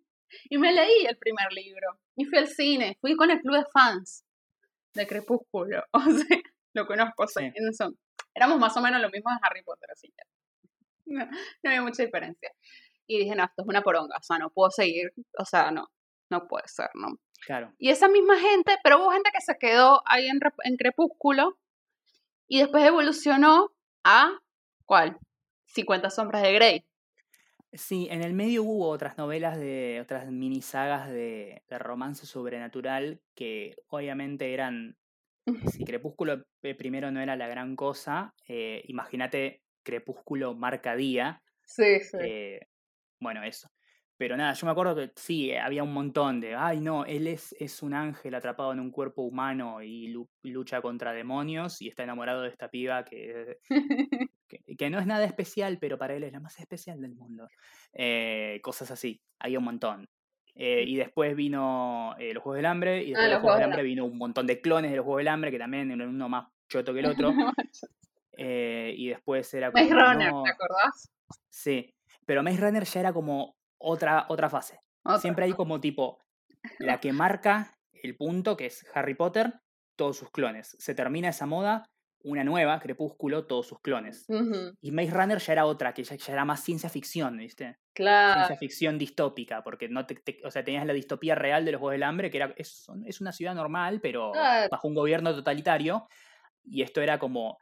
[0.50, 3.66] y me leí el primer libro y fui al cine, fui con el club de
[3.72, 4.26] fans
[4.94, 6.38] de Crepúsculo, o sea,
[6.74, 7.52] lo conozco, sí.
[7.78, 7.98] son,
[8.34, 10.24] éramos más o menos lo mismo de Harry Potter, así que
[11.06, 12.52] no, no había mucha diferencia
[13.08, 15.90] y dije, no, esto es una poronga, o sea, no puedo seguir, o sea, no,
[16.30, 17.20] no puede ser, ¿no?
[17.46, 17.74] Claro.
[17.78, 21.58] Y esa misma gente, pero hubo gente que se quedó ahí en, en Crepúsculo
[22.48, 23.72] y después evolucionó
[24.04, 24.40] a,
[24.86, 25.18] ¿cuál?
[25.68, 26.86] 50 sombras de Grey.
[27.74, 33.22] Sí, en el medio hubo otras novelas de otras mini sagas de, de romance sobrenatural
[33.36, 34.98] que obviamente eran,
[35.72, 36.46] si Crepúsculo
[36.78, 41.42] primero no era la gran cosa, eh, imagínate crepúsculo marca día.
[41.64, 42.18] Sí, sí.
[42.22, 42.68] Eh,
[43.20, 43.70] bueno, eso.
[44.18, 47.56] Pero nada, yo me acuerdo que sí, había un montón de, ay no, él es,
[47.60, 52.42] es un ángel atrapado en un cuerpo humano y lucha contra demonios y está enamorado
[52.42, 53.60] de esta piba que,
[54.48, 57.48] que, no es nada especial, pero para él es la más especial del mundo.
[57.94, 60.10] Eh, cosas así, había un montón.
[60.56, 63.66] Eh, y después vino eh, los Juegos del Hambre, y después de los Juegos del
[63.66, 66.28] Hambre vino un montón de clones de los Juegos del Hambre, que también eran uno
[66.28, 67.34] más choto que el otro.
[68.36, 69.86] y después era como...
[69.86, 71.12] Runner, ¿te acordás?
[71.50, 71.94] Sí,
[72.28, 74.80] pero Maze Runner ya era como otra, otra fase.
[75.20, 76.20] Siempre hay como tipo
[76.80, 79.54] la que marca el punto, que es Harry Potter,
[79.96, 80.76] todos sus clones.
[80.78, 81.86] Se termina esa moda,
[82.24, 84.26] una nueva, Crepúsculo, todos sus clones.
[84.82, 87.78] Y Maze Runner ya era otra, que ya, era más ciencia ficción, ¿viste?
[87.94, 88.34] Claro.
[88.34, 91.94] Ciencia ficción distópica, porque no te, o sea, tenías la distopía real de los Juegos
[91.94, 94.34] del Hambre, que era, es, es una ciudad normal, pero
[94.70, 96.08] bajo un gobierno totalitario.
[96.66, 97.58] Y esto era como,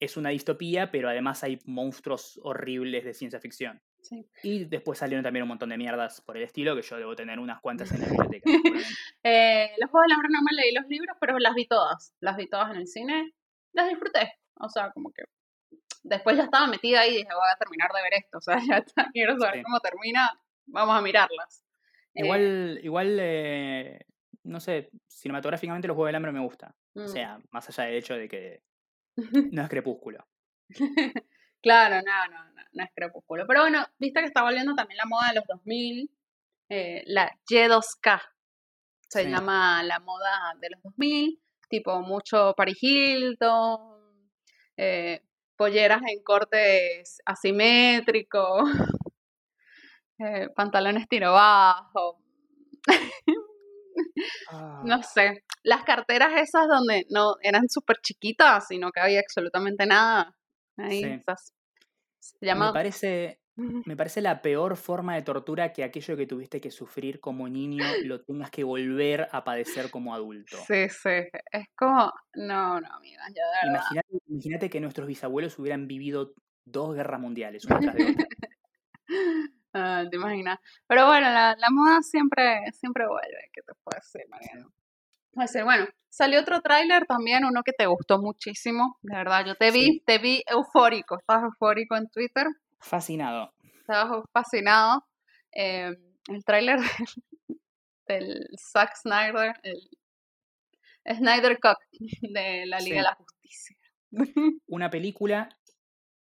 [0.00, 3.80] es una distopía, pero además hay monstruos horribles de ciencia ficción.
[4.42, 7.38] Y después salieron también un montón de mierdas por el estilo, que yo debo tener
[7.38, 8.50] unas cuantas en la biblioteca.
[9.22, 12.14] eh, los Juegos del Hambre no me leí los libros, pero las vi todas.
[12.20, 13.32] Las vi todas en el cine.
[13.72, 14.34] Las disfruté.
[14.54, 15.24] O sea, como que
[16.02, 18.38] después ya estaba metida ahí y dije, voy a terminar de ver esto.
[18.38, 20.30] O sea, ya está, quiero saber cómo termina.
[20.66, 21.64] Vamos a mirarlas.
[22.14, 24.00] Igual, eh, igual eh,
[24.44, 26.74] no sé, cinematográficamente los Juegos del Hambre me gusta.
[26.94, 27.08] O mm.
[27.08, 28.62] sea, más allá del hecho de que
[29.52, 30.26] no es crepúsculo.
[31.68, 33.46] Claro, no, no, no, es crepúsculo.
[33.46, 36.10] Pero bueno, viste que está volviendo también la moda de los 2000,
[36.70, 38.20] eh, la Y2K.
[39.08, 43.80] Se llama la moda de los 2000, tipo mucho Paris Hilton,
[44.76, 45.22] eh,
[45.56, 48.70] polleras en cortes asimétricos,
[50.18, 52.22] eh, pantalones tiro bajo.
[54.84, 55.02] No ah.
[55.02, 60.36] sé, las carteras esas donde no eran súper chiquitas y no cabía absolutamente nada.
[60.76, 61.22] Ahí,
[62.18, 62.68] se llama...
[62.68, 67.20] Me parece, me parece la peor forma de tortura que aquello que tuviste que sufrir
[67.20, 70.56] como niño lo tengas que volver a padecer como adulto.
[70.66, 71.28] Sí, sí.
[71.50, 72.12] Es como.
[72.34, 73.22] No, no, amiga.
[74.28, 78.26] Imagínate, que nuestros bisabuelos hubieran vivido dos guerras mundiales, una tras de otra.
[79.74, 80.58] Ah, te imaginas.
[80.86, 83.50] Pero bueno, la, la, moda siempre, siempre vuelve.
[83.52, 84.72] ¿Qué te puedo decir, Mariano?
[85.32, 90.00] Bueno, salió otro tráiler también, uno que te gustó muchísimo, de verdad, yo te vi,
[90.00, 92.46] te vi eufórico, estabas eufórico en Twitter.
[92.80, 93.52] Fascinado.
[93.80, 95.04] Estabas fascinado.
[95.52, 95.96] Eh,
[96.28, 96.78] el tráiler
[98.06, 101.78] del, Zack Snyder, el Snyder Cut
[102.20, 103.76] de la Liga de la Justicia.
[104.66, 105.48] Una película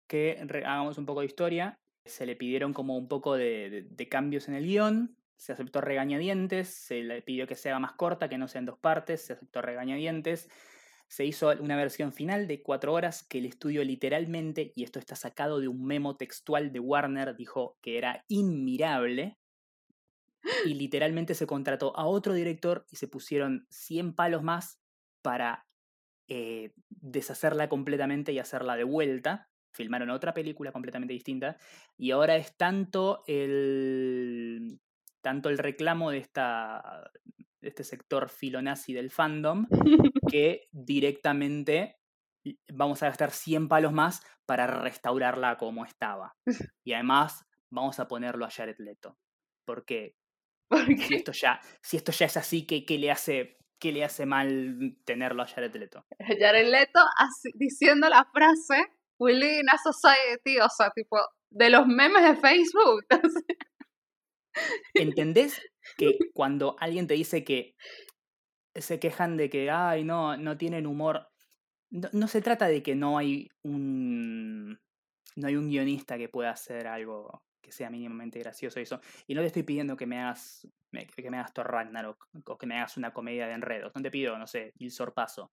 [0.06, 4.48] que, hagamos un poco de historia, se le pidieron como un poco de, de cambios
[4.48, 8.38] en el guion, se aceptó regañadientes, se le pidió que se haga más corta, que
[8.38, 10.48] no sea en dos partes, se aceptó regañadientes.
[11.08, 15.14] Se hizo una versión final de cuatro horas que el estudio literalmente, y esto está
[15.14, 19.38] sacado de un memo textual de Warner, dijo que era inmirable.
[20.64, 24.80] Y literalmente se contrató a otro director y se pusieron 100 palos más
[25.22, 25.66] para
[26.28, 29.48] eh, deshacerla completamente y hacerla de vuelta.
[29.72, 31.56] Filmaron otra película completamente distinta.
[31.96, 34.80] Y ahora es tanto el
[35.26, 37.10] tanto el reclamo de, esta,
[37.60, 39.66] este sector filonazi del fandom,
[40.30, 41.98] que directamente
[42.72, 46.36] vamos a gastar 100 palos más para restaurarla como estaba.
[46.84, 49.18] Y además vamos a ponerlo a Jared Leto.
[49.64, 50.16] Porque
[51.08, 54.26] si esto ya, si esto ya es así, ¿qué, qué le hace, qué le hace
[54.26, 56.06] mal tenerlo a Jared Leto?
[56.40, 57.00] Jared Leto
[57.54, 58.76] diciendo la frase
[59.18, 61.18] We live in a society, o sea, tipo,
[61.50, 63.04] de los memes de Facebook.
[64.94, 65.60] ¿Entendés
[65.96, 67.74] que cuando alguien te dice que
[68.74, 71.28] se quejan de que, ay, no, no tienen humor,
[71.90, 74.78] no, se trata de que no hay un
[75.36, 79.00] no hay un guionista que pueda hacer algo que sea mínimamente gracioso eso.
[79.26, 82.66] Y no te estoy pidiendo que me hagas que me hagas Thor Ragnarok o que
[82.66, 83.92] me hagas una comedia de enredos.
[83.94, 85.52] No te pido, no sé, el sorpaso.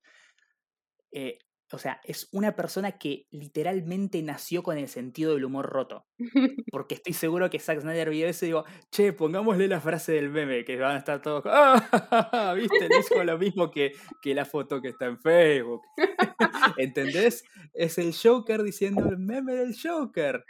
[1.12, 1.38] Eh,
[1.72, 6.06] o sea, es una persona que literalmente nació con el sentido del humor roto.
[6.72, 10.30] Porque estoy seguro que Zack Snyder vio eso y digo, che, pongámosle la frase del
[10.30, 12.54] meme, que van a estar todos, ¡ah!
[12.56, 12.88] ¿Viste?
[12.88, 15.82] Dijo lo mismo que, que la foto que está en Facebook.
[16.78, 17.44] ¿Entendés?
[17.74, 20.46] Es el Joker diciendo el meme del Joker.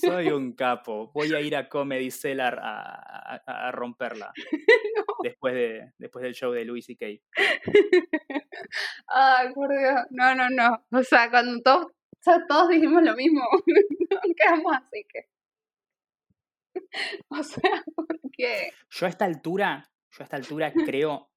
[0.00, 1.10] Soy un capo.
[1.12, 4.32] Voy a ir a Comedy Cellar a, a, romperla.
[5.22, 7.06] Después, de, después del show de Louis C.K.
[9.08, 10.02] Ay, por Dios.
[10.10, 10.84] No, no, no.
[10.92, 11.86] O sea, cuando todos,
[12.48, 13.42] todos dijimos lo mismo,
[14.36, 15.26] quedamos así que.
[17.28, 18.70] O sea, porque.
[18.90, 21.30] Yo a esta altura, yo a esta altura creo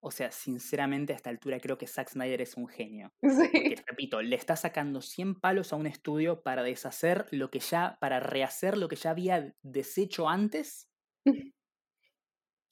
[0.00, 3.12] O sea, sinceramente a esta altura creo que Zack Snyder es un genio.
[3.22, 3.48] Sí.
[3.52, 7.96] Porque, repito, le está sacando 100 palos a un estudio para deshacer lo que ya,
[8.00, 10.88] para rehacer lo que ya había deshecho antes.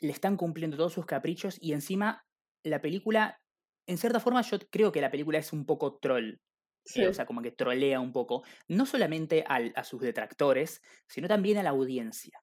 [0.00, 2.26] Le están cumpliendo todos sus caprichos y encima
[2.64, 3.40] la película,
[3.86, 6.38] en cierta forma yo creo que la película es un poco troll.
[6.84, 7.02] Sí.
[7.02, 11.28] eh, o sea, como que trolea un poco, no solamente al- a sus detractores, sino
[11.28, 12.42] también a la audiencia.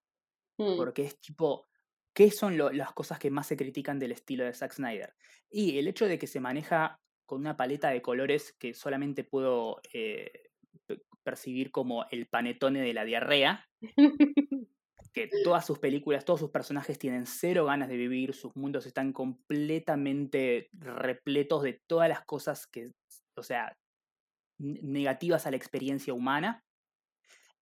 [0.57, 1.67] Mm, Porque es tipo,
[2.13, 5.15] ¿qué son lo- las cosas que más se critican del estilo de Zack Snyder?
[5.49, 9.81] Y el hecho de que se maneja con una paleta de colores que solamente puedo
[9.93, 10.31] eh,
[10.85, 13.65] pe- percibir como el panetone de la diarrea,
[15.13, 19.13] que todas sus películas, todos sus personajes tienen cero ganas de vivir, sus mundos están
[19.13, 22.91] completamente repletos de todas las cosas que,
[23.35, 23.77] o sea,
[24.59, 26.63] negativas a la experiencia humana,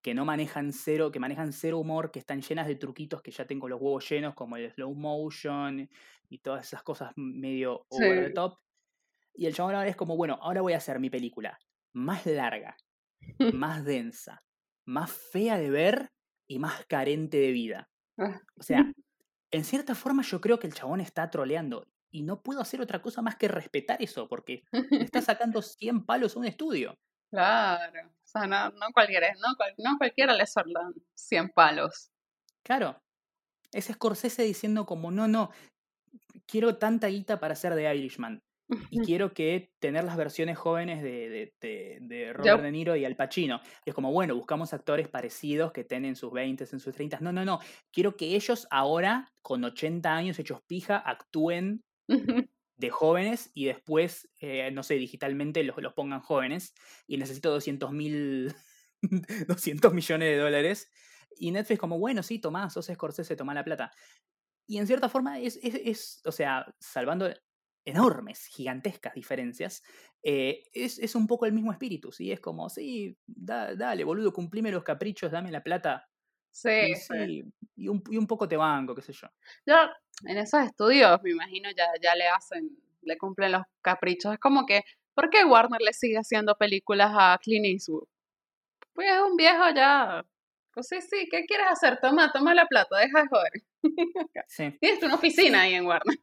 [0.02, 3.46] que no manejan cero, que manejan cero humor, que están llenas de truquitos que ya
[3.46, 5.90] tengo los huevos llenos, como el slow motion
[6.30, 8.60] y todas esas cosas medio over the top.
[9.34, 11.60] Y el chabón ahora es como, bueno, ahora voy a hacer mi película
[11.94, 12.78] más larga,
[13.54, 14.44] más densa,
[14.86, 16.12] más fea de ver
[16.48, 17.90] y más carente de vida.
[18.18, 18.42] Ah.
[18.56, 18.92] O sea,
[19.52, 21.88] en cierta forma yo creo que el chabón está troleando.
[22.12, 26.06] Y no puedo hacer otra cosa más que respetar eso, porque le está sacando 100
[26.06, 26.98] palos a un estudio.
[27.30, 28.08] Claro.
[28.10, 32.12] O sea, no, no cualquiera, no, no cualquiera le sordan 100 palos.
[32.64, 33.02] Claro.
[33.74, 35.52] Es Scorsese diciendo como, no, no,
[36.46, 38.42] quiero tanta guita para ser de Irishman.
[38.90, 43.06] Y quiero que tener las versiones jóvenes de, de, de- de Robert De Niro y
[43.06, 43.62] Al Pacino.
[43.86, 47.20] Y es como, bueno, buscamos actores parecidos que estén en sus 20, en sus 30.
[47.22, 47.60] No, no, no.
[47.92, 51.84] Quiero que ellos ahora, con 80 años hechos pija, actúen
[52.78, 56.74] de jóvenes y después, eh, no sé, digitalmente los, los pongan jóvenes.
[57.08, 58.54] Y necesito 200 mil,
[59.48, 60.92] 200 millones de dólares.
[61.38, 63.92] Y Netflix como, bueno, sí, tomá, sos Scorsese, tomá la plata.
[64.68, 67.30] Y en cierta forma es, es, es o sea, salvando
[67.86, 69.82] enormes, gigantescas diferencias,
[70.24, 72.32] eh, es, es un poco el mismo espíritu, ¿sí?
[72.34, 76.10] Es como, sí, da- dale, boludo, cumplime los caprichos, dame la plata.
[76.52, 77.16] Sí, Y, sí.
[77.18, 77.44] sí,
[77.76, 79.28] y, un, y un poco te banco, qué sé yo.
[79.66, 79.76] Yo,
[80.26, 84.34] en esos estudios, me imagino, ya, ya le hacen, le cumplen los caprichos.
[84.34, 88.08] Es como que, ¿por qué Warner le sigue haciendo películas a Clint Eastwood?
[88.94, 90.26] Pues es un viejo ya.
[90.74, 92.00] Pues sí, sí, ¿qué quieres hacer?
[92.02, 93.52] Toma, toma la plata, deja de joder.
[94.48, 94.78] Sí.
[94.80, 96.20] Tienes una oficina ahí en Warner.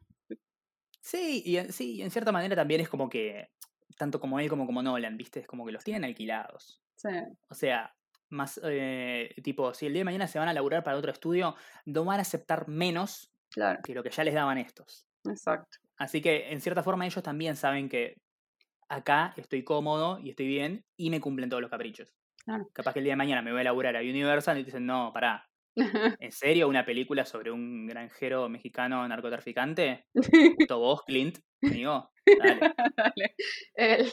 [1.01, 3.49] Sí, y sí, y en cierta manera también es como que,
[3.97, 5.41] tanto como él como como Nolan, ¿viste?
[5.41, 6.81] Es como que los tienen alquilados.
[6.95, 7.09] Sí,
[7.49, 7.95] O sea,
[8.29, 11.55] más eh, tipo, si el día de mañana se van a laburar para otro estudio,
[11.85, 15.07] no van a aceptar menos claro, que lo que ya les daban estos.
[15.27, 15.77] exacto.
[15.97, 18.15] Así que, en cierta forma, ellos también saben que
[18.89, 22.13] acá estoy cómodo y estoy bien y me cumplen todos los caprichos.
[22.43, 22.67] Claro.
[22.73, 25.11] Capaz que el día de mañana me voy a laburar a Universal y dicen, no,
[25.13, 25.47] pará,
[26.19, 30.05] ¿en serio una película sobre un granjero mexicano narcotraficante?
[30.57, 31.39] ¿Justo vos, Clint?
[31.63, 32.59] Amigo, dale.
[32.97, 33.35] Dale.
[33.75, 34.11] El-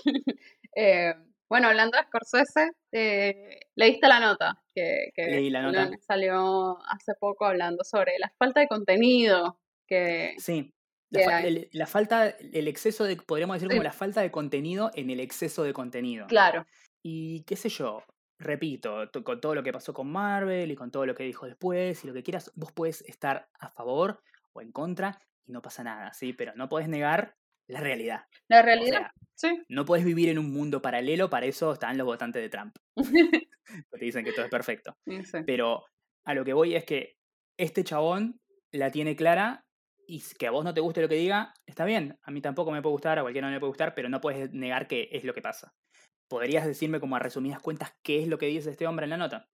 [0.77, 1.15] eh,
[1.49, 5.91] bueno, hablando de Scorsese, eh, leíste la nota que, que Leí la nota.
[6.07, 10.73] salió- hace poco hablando sobre la falta de contenido que, Sí.
[11.11, 11.47] La, que fa- hay.
[11.47, 15.21] el, la falta, el exceso de, podríamos decir como la falta de contenido en el
[15.21, 16.27] exceso de contenido.
[16.27, 16.67] Claro,
[17.03, 18.03] Y qué sé yo,
[18.39, 21.47] repito, to- con todo lo que pasó con Marvel y con todo lo que dijo
[21.47, 25.61] después y lo que quieras, vos puedes estar a favor o en contra y no
[25.63, 26.33] pasa nada, ¿sí?
[26.33, 28.25] Pero no podés negar la realidad.
[28.49, 29.63] la O realidad, sea, sí.
[29.69, 32.75] no podés vivir en un mundo paralelo, para eso están los votantes de Trump,
[33.91, 34.95] te dicen que todo es perfecto.
[35.07, 35.39] Sí.
[35.47, 35.85] Pero
[36.25, 37.15] a lo que voy es que
[37.59, 38.39] este chabón
[38.73, 39.65] la tiene clara
[40.07, 42.19] y que a vos no te guste lo que diga, está bien.
[42.23, 44.53] A mí tampoco me puede gustar, a cualquiera no le puede gustar, pero no puedes
[44.53, 45.73] negar que es lo que pasa.
[46.29, 49.17] ¿Podrías decirme como a resumidas cuentas qué es lo que dice este hombre en la
[49.17, 49.49] nota?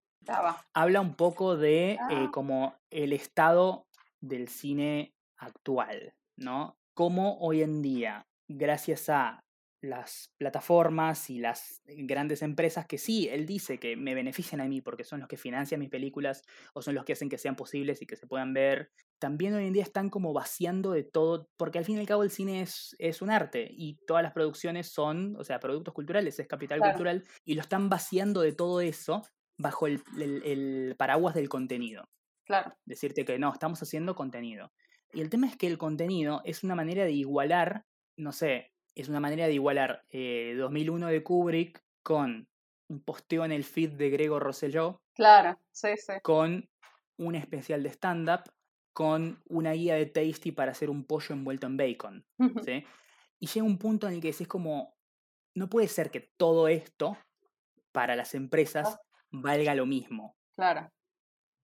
[0.74, 2.30] Habla un poco de eh, Ah.
[2.32, 3.86] como el estado
[4.20, 6.76] del cine actual, ¿no?
[6.94, 9.40] Cómo hoy en día, gracias a
[9.80, 14.80] las plataformas y las grandes empresas que sí, él dice que me benefician a mí
[14.80, 16.42] porque son los que financian mis películas
[16.74, 19.66] o son los que hacen que sean posibles y que se puedan ver, también hoy
[19.66, 22.62] en día están como vaciando de todo, porque al fin y al cabo el cine
[22.62, 26.80] es, es un arte y todas las producciones son, o sea, productos culturales, es capital
[26.80, 26.82] Claro.
[26.82, 29.22] cultural, y lo están vaciando de todo eso
[29.58, 32.04] bajo el, el- el paraguas del contenido.
[32.44, 34.72] Claro, Decirte que no, estamos haciendo contenido.
[35.12, 39.08] Y el tema es que el contenido es una manera de igualar, no sé, es
[39.08, 42.48] una manera de igualar eh, 2001 de Kubrick con
[42.88, 46.14] un posteo en el feed de Gregor Rosselló, claro, sí, sí.
[46.22, 46.68] con
[47.18, 48.42] un especial de stand-up,
[48.92, 52.26] con una guía de Tasty para hacer un pollo envuelto en bacon.
[52.64, 52.84] ¿sí?
[53.38, 54.96] Y llega un punto en el que decís como,
[55.54, 57.18] no puede ser que todo esto
[57.92, 58.98] para las empresas
[59.30, 60.90] valga lo mismo, Claro,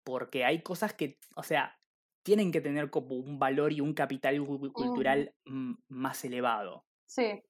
[0.05, 1.77] porque hay cosas que, o sea,
[2.23, 4.41] tienen que tener como un valor y un capital
[4.73, 5.35] cultural
[5.89, 6.85] más elevado.
[7.07, 7.43] Sí,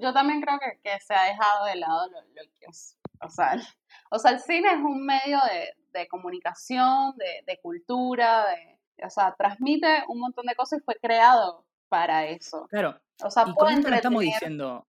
[0.00, 3.54] yo, también creo que, que, se ha dejado de lado lo, que es, o sea,
[3.54, 3.62] el,
[4.10, 9.10] o sea, el cine es un medio de, de comunicación, de, de cultura, de, o
[9.10, 12.66] sea, transmite un montón de cosas y fue creado para eso.
[12.68, 13.00] Claro.
[13.24, 14.86] O sea, y con esto no estamos diciendo,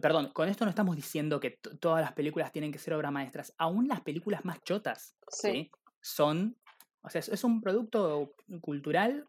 [0.00, 3.54] perdón, con esto no estamos diciendo que todas las películas tienen que ser obras maestras.
[3.58, 5.70] Aún las películas más chotas sí.
[6.00, 6.56] son,
[7.02, 9.26] o sea, es un producto cultural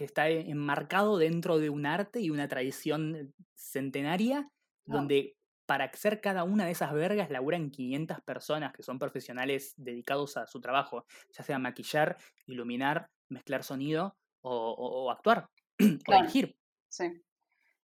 [0.00, 4.48] que está enmarcado dentro de un arte y una tradición centenaria,
[4.86, 5.36] donde
[5.66, 10.46] para hacer cada una de esas vergas laburan 500 personas que son profesionales dedicados a
[10.46, 11.04] su trabajo,
[11.36, 15.50] ya sea maquillar, iluminar, mezclar sonido o, actuar
[16.08, 16.56] o dirigir.
[16.88, 17.04] Sí.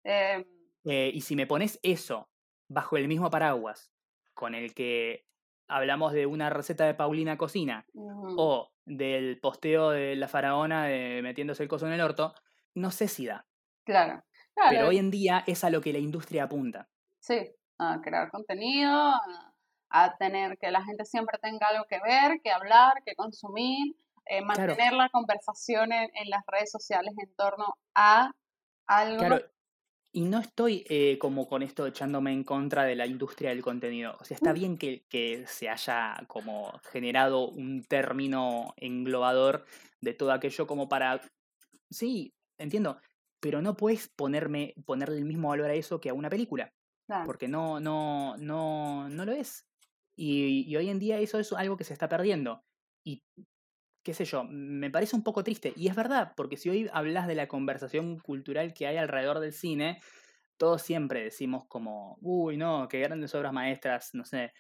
[0.03, 0.43] Em
[0.87, 2.31] eh, y si me pones eso
[2.67, 3.93] bajo el mismo paraguas
[4.33, 5.27] con el que
[5.69, 11.62] hablamos de una receta de Paulina Cocina o del posteo de la faraona de metiéndose
[11.62, 12.35] el coso en el orto,
[12.75, 13.47] no sé si da.
[13.85, 14.23] Claro.
[14.71, 16.89] Pero hoy en día es a lo que la industria apunta.
[17.21, 19.12] Sí, a crear contenido,
[19.91, 23.97] a, tener que la gente siempre tenga algo que ver, que hablar, que consumir,
[24.27, 28.33] eh, mantener la conversación en, las redes sociales en torno a
[28.87, 29.19] algo.
[29.19, 29.56] Claro.
[30.17, 34.17] Y no estoy eh, como con esto echándome en contra de la industria del contenido.
[34.19, 34.55] O sea, está mm.
[34.55, 39.67] bien que, que se haya como generado un término englobador
[40.01, 41.21] de todo aquello como para...
[41.91, 42.99] Sí, entiendo,
[43.41, 46.73] pero no puedes ponerme, ponerle el mismo valor a eso que a una película.
[47.27, 49.67] Porque no, no, no, no lo es.
[50.17, 52.64] Y, y, hoy en día eso es algo que se está perdiendo.
[53.05, 53.23] Y
[54.07, 55.73] qué sé yo, me parece un poco triste.
[55.75, 59.53] Y es verdad, porque si hoy hablas de la conversación cultural que hay alrededor del
[59.53, 60.01] cine,
[60.57, 64.53] todos siempre decimos como, uy, no, qué grandes obras maestras, no sé,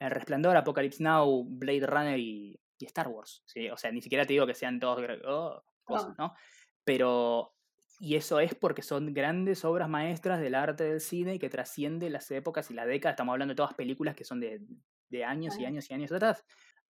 [0.00, 3.44] El Resplandor, Apocalypse Now, Blade Runner y, Star Wars.
[3.46, 3.70] ¿sí?
[3.70, 6.34] O sea, ni siquiera te digo que sean todos oh, cosas, ¿no?
[6.82, 7.54] Pero,
[8.00, 12.10] y eso es porque son grandes obras maestras del arte del cine y que trasciende
[12.10, 13.12] las épocas y la década.
[13.12, 14.60] Estamos hablando de todas películas que son de,
[15.08, 16.44] de años y años y años atrás.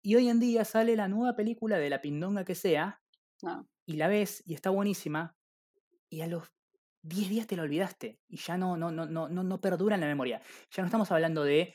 [0.06, 3.02] Y hoy en día sale la nueva película de la pindonga que sea,
[3.44, 3.64] ah.
[3.88, 5.36] y la ves y está buenísima,
[6.12, 6.44] y a los
[7.02, 10.08] 10 días te la olvidaste, y ya no, no, no, no, no perdura en la
[10.08, 10.44] memoria.
[10.70, 11.74] Ya no estamos hablando de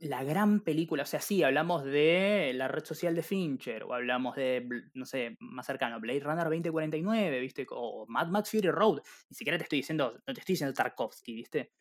[0.00, 4.36] la gran película, o sea, sí, hablamos de la red social de Fincher, o hablamos
[4.36, 7.66] de, no sé, más cercano, Blade Runner 2049, ¿viste?
[7.72, 11.34] O Mad Max Fury Road, ni siquiera te estoy diciendo, no te estoy diciendo Tarkovsky,
[11.34, 11.72] ¿viste?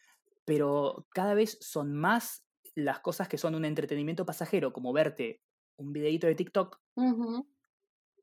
[0.44, 5.42] Pero cada vez son más las cosas que son un entretenimiento pasajero, como verte
[5.78, 6.80] un videito de TikTok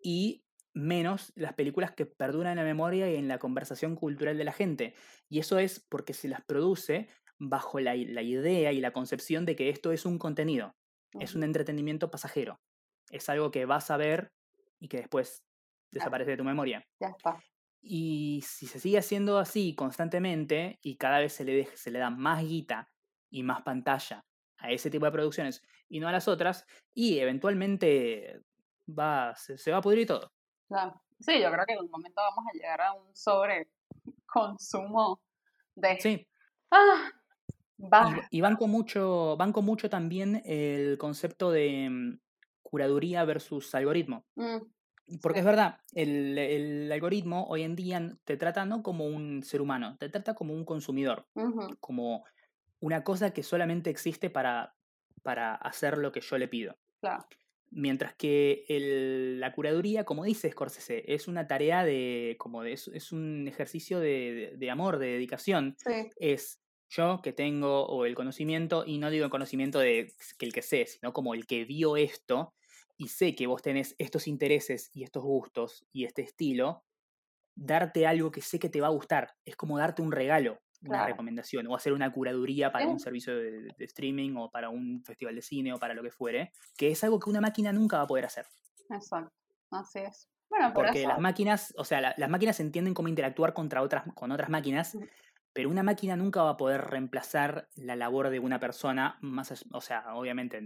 [0.03, 0.45] y
[0.75, 4.53] menos las películas que perduran en la memoria y en la conversación cultural de la
[4.53, 4.95] gente.
[5.29, 9.69] Y eso es porque se las produce bajo la, idea y la concepción de que
[9.69, 10.75] esto es un contenido,
[11.19, 12.61] es un entretenimiento pasajero,
[13.11, 14.33] es algo que vas a ver
[14.79, 15.45] y que después
[15.91, 16.87] desaparece de tu memoria.
[17.01, 17.43] Ya está.
[17.85, 22.11] Y si se sigue haciendo así constantemente y cada vez se le, se le da
[22.11, 22.89] más guita
[23.29, 24.25] y más pantalla
[24.63, 28.41] a ese tipo de producciones y no a las otras, y eventualmente
[28.89, 30.33] va, se, va a pudrir todo.
[31.21, 35.21] Sí, yo creo que en un momento vamos a llegar a un sobreconsumo
[35.75, 36.01] de...
[36.01, 36.27] Sí.
[36.71, 37.13] Ah,
[38.31, 42.19] y, van con mucho, mucho también el concepto de mm,
[42.63, 44.25] curaduría versus algoritmo.
[44.37, 44.59] Mm,
[45.21, 49.61] Porque es verdad, el, el, algoritmo hoy en día te trata no como un ser
[49.61, 51.27] humano, te trata como un consumidor,
[51.81, 52.25] como
[52.83, 54.75] una cosa que solamente existe para,
[55.23, 56.77] para hacer lo que yo le pido.
[57.71, 63.13] Mientras que el, la curaduría, como dice Scorsese, es una tarea de, como de, es,
[63.13, 65.77] un ejercicio de, de, amor, de dedicación.
[66.17, 66.61] Es
[66.91, 70.63] yo que tengo o el conocimiento, y no digo el conocimiento de que el que
[70.63, 72.53] sé, sino como el que vio esto
[72.99, 76.85] y sé que vos tenés estos intereses y estos gustos y este estilo,
[77.55, 79.35] darte algo que sé que te va a gustar.
[79.45, 83.75] Es como darte un regalo una recomendación o hacer una curaduría para un servicio de,
[83.79, 87.19] streaming o para un festival de cine o para lo que fuere, que es algo
[87.19, 88.47] que una máquina nunca va a poder hacer.
[88.91, 89.33] Exacto,
[89.71, 90.29] así es.
[90.49, 94.51] Bueno, Porque las máquinas, o sea, las máquinas entienden cómo interactuar contra otras, con otras
[94.51, 94.99] máquinas,
[95.55, 99.81] pero una máquina nunca va a poder reemplazar la labor de una persona, más, o
[99.81, 100.61] sea, obviamente,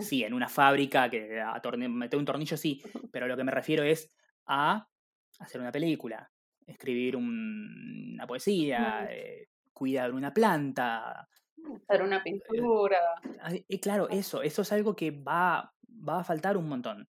[0.00, 1.42] sí, en una fábrica que
[2.12, 2.80] un tornillo sí,
[3.10, 4.08] pero lo que me refiero es
[4.46, 4.88] a
[5.40, 6.30] hacer una película,
[6.68, 11.28] escribir una poesía, eh, cuidar una planta.
[11.88, 12.98] Hacer una eh, pintura.
[13.82, 17.08] Claro, eso, eso es algo que va, va a faltar un montón.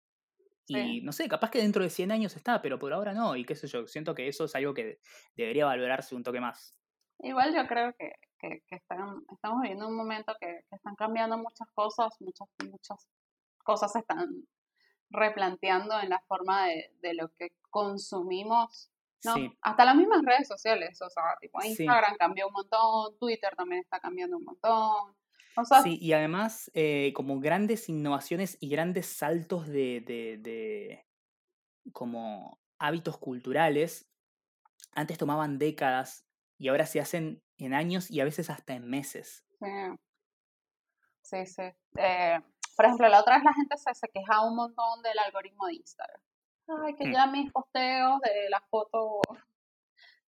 [0.66, 3.36] Y no sé, capaz que dentro de 100 años está, pero por ahora no.
[3.36, 4.98] Y qué sé yo, siento que eso es algo que
[5.36, 6.74] debería valorarse un toque más.
[7.18, 9.22] Igual yo creo que, que, estamos
[9.62, 13.09] viviendo un momento que, están cambiando muchas cosas, muchas, muchas
[13.62, 14.46] cosas están
[15.11, 18.90] replanteando en la forma de, de lo que consumimos.
[19.25, 19.35] ¿No?
[19.35, 19.53] Sí.
[19.62, 21.68] Hasta las mismas redes sociales, o sea, tipo Sí.
[21.68, 25.16] Instagram cambió un montón, Twitter también está cambiando un montón.
[25.57, 31.07] O sea, Sí, y además eh, como grandes innovaciones y grandes saltos de, de, de
[31.93, 34.09] como hábitos culturales,
[34.93, 36.25] antes tomaban décadas
[36.59, 39.45] y ahora se hacen en años y a veces hasta en meses.
[39.61, 39.68] Sí,
[41.22, 41.47] sí.
[41.47, 41.62] sí.
[41.99, 42.41] Eh,
[42.77, 45.75] por ejemplo, la otra vez la gente se, se quejaba un montón del algoritmo de
[45.75, 46.20] Instagram.
[46.68, 47.12] Ay, que Mm.
[47.12, 49.20] ya mis posteos de la foto,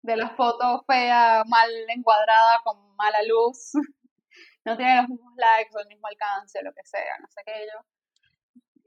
[0.02, 3.72] de la foto fea, mal encuadrada, con mala luz,
[4.66, 7.68] no tienen los mismos likes o el mismo alcance, lo que sea, no sé qué
[7.74, 7.80] yo.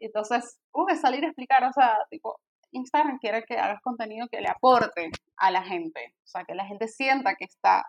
[0.00, 2.40] Entonces, hubo que salir a explicar, o sea, tipo,
[2.72, 6.66] Instagram quiere que hagas contenido que le aporte a la gente, o sea, que la
[6.66, 7.84] gente sienta que está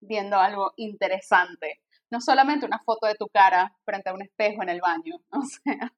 [0.00, 1.80] viendo algo interesante.
[2.10, 5.42] No solamente una foto de tu cara frente a un espejo en el baño, o
[5.42, 5.92] sea,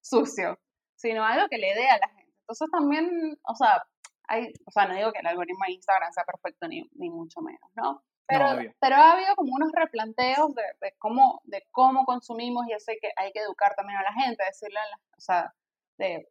[0.00, 0.58] sucio,
[0.96, 2.19] sino algo que le dé a la gente.
[2.50, 3.80] Entonces también, o sea,
[4.26, 7.40] hay, o sea, no digo que el algoritmo de Instagram sea perfecto ni, ni mucho
[7.40, 8.02] menos, ¿no?
[8.26, 8.44] Pero,
[8.80, 13.10] pero ha habido como unos replanteos de, de cómo, de cómo consumimos y sé que
[13.16, 15.54] hay que educar también a la gente, decirle, a la- o sea,
[15.98, 16.28] de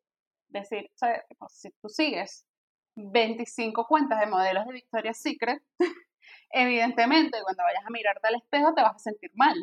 [0.50, 2.46] decir, o sea, si tú sigues
[2.96, 5.62] 25 cuentas de modelos de Victoria's Secret,
[6.52, 9.56] evidentemente cuando vayas a mirarte al espejo te vas a sentir mal.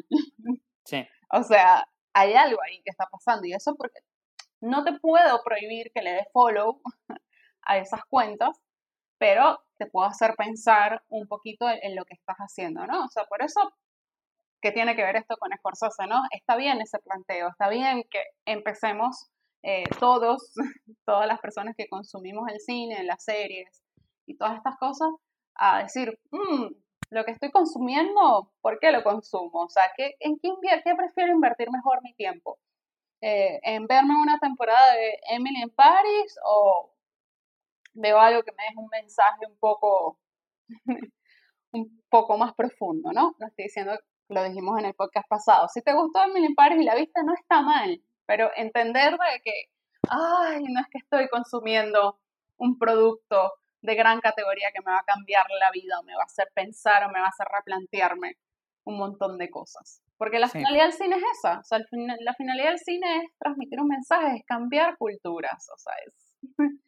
[0.85, 3.99] Sí, O sea, hay algo ahí que está pasando y eso porque
[4.61, 6.81] no te puedo prohibir que le des follow
[7.63, 8.59] a esas cuentas,
[9.19, 13.05] pero te puedo hacer pensar un poquito en, lo que estás haciendo, ¿no?
[13.05, 13.61] O sea, por eso,
[14.61, 16.23] ¿qué tiene que ver esto con esforzarse, no?
[16.31, 19.29] Está bien ese planteo, está bien que empecemos
[19.63, 20.53] eh, todos,
[21.07, 23.83] todas las personas que consumimos el cine, las series
[24.27, 25.09] y todas estas cosas,
[25.57, 26.67] a decir, "Mm,
[27.11, 29.65] lo que estoy consumiendo, ¿por qué lo consumo?
[29.65, 30.51] O sea, ¿qué, ¿en qué
[30.97, 32.59] prefiero invertir mejor mi tiempo?
[33.29, 36.95] Eh, ¿En verme una temporada de Emily in Paris o
[37.95, 40.20] veo algo que me deje un mensaje un poco,
[41.72, 43.35] un poco más profundo, ¿no?
[43.41, 43.99] No estoy diciendo,
[44.29, 45.66] lo dijimos en el podcast pasado.
[45.66, 49.41] Si te gustó Emily in Paris y la viste, no está mal, pero entender de
[49.43, 49.72] que,
[50.09, 52.20] ay, no es que estoy consumiendo
[52.59, 56.22] un producto de gran categoría que me va a cambiar la vida o me va
[56.22, 58.37] a hacer pensar o me va a hacer replantearme
[58.85, 60.01] un montón de cosas.
[60.19, 60.59] Porque la Sí.
[60.59, 63.89] finalidad del cine es esa, o sea, final- la finalidad del cine es transmitir un
[63.89, 66.37] mensaje, es cambiar culturas, o sea, es...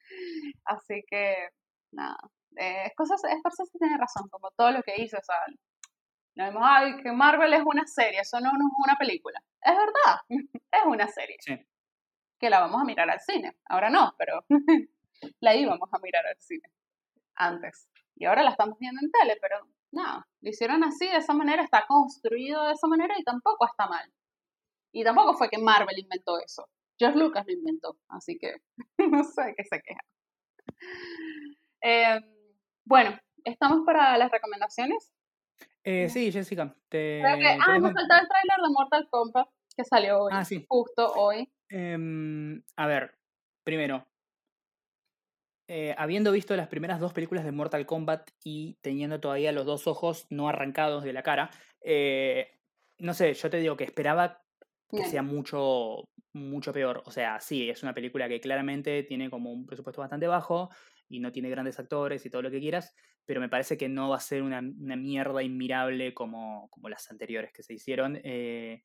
[0.65, 1.51] Así que,
[1.93, 2.17] nada,
[2.57, 5.37] eh, Scorsese, Scorsese tiene razón, como todo lo que dice, o sea,
[6.37, 9.43] lo vemos, ay, que Marvel es una serie, eso no, no es una película.
[9.63, 10.21] Es verdad,
[10.73, 11.57] es una serie, sí.
[12.41, 14.45] que la vamos a mirar al cine, ahora no, pero
[15.41, 16.71] la íbamos a mirar al cine
[17.35, 17.89] antes.
[18.17, 19.57] Y ahora la estamos viendo en tele, pero
[19.93, 23.87] nada, lo hicieron así, de esa manera, está construido de esa manera y tampoco está
[23.87, 24.13] mal.
[24.93, 26.69] Y tampoco fue que Marvel inventó eso.
[26.99, 28.57] George Lucas lo inventó, así que
[29.11, 30.01] no sé qué se queja.
[31.83, 32.21] Eh,
[32.85, 35.13] bueno, ¿estamos para las recomendaciones?
[35.85, 39.49] Eh, sí, Jessica, te, Creo que, te ah, me faltaba el tráiler de Mortal Kombat
[39.77, 40.67] que salió hoy, Ah, sí.
[40.69, 41.49] justo hoy.
[41.69, 43.17] Em, a ver,
[43.63, 44.08] primero,
[45.71, 49.87] eh, habiendo visto las primeras dos películas de Mortal Kombat y teniendo todavía los dos
[49.87, 51.51] ojos no arrancados de la cara,
[51.83, 52.59] eh,
[52.99, 54.43] no sé, yo te digo que esperaba
[54.91, 57.03] que sea mucho, mucho peor.
[57.05, 60.71] O sea, sí, es una película que claramente tiene como un presupuesto bastante bajo
[61.07, 62.95] y no tiene grandes actores y todo lo que quieras,
[63.27, 67.11] pero me parece que no va a ser una, una mierda inmirable como, como las
[67.11, 68.19] anteriores que se hicieron.
[68.25, 68.85] eh,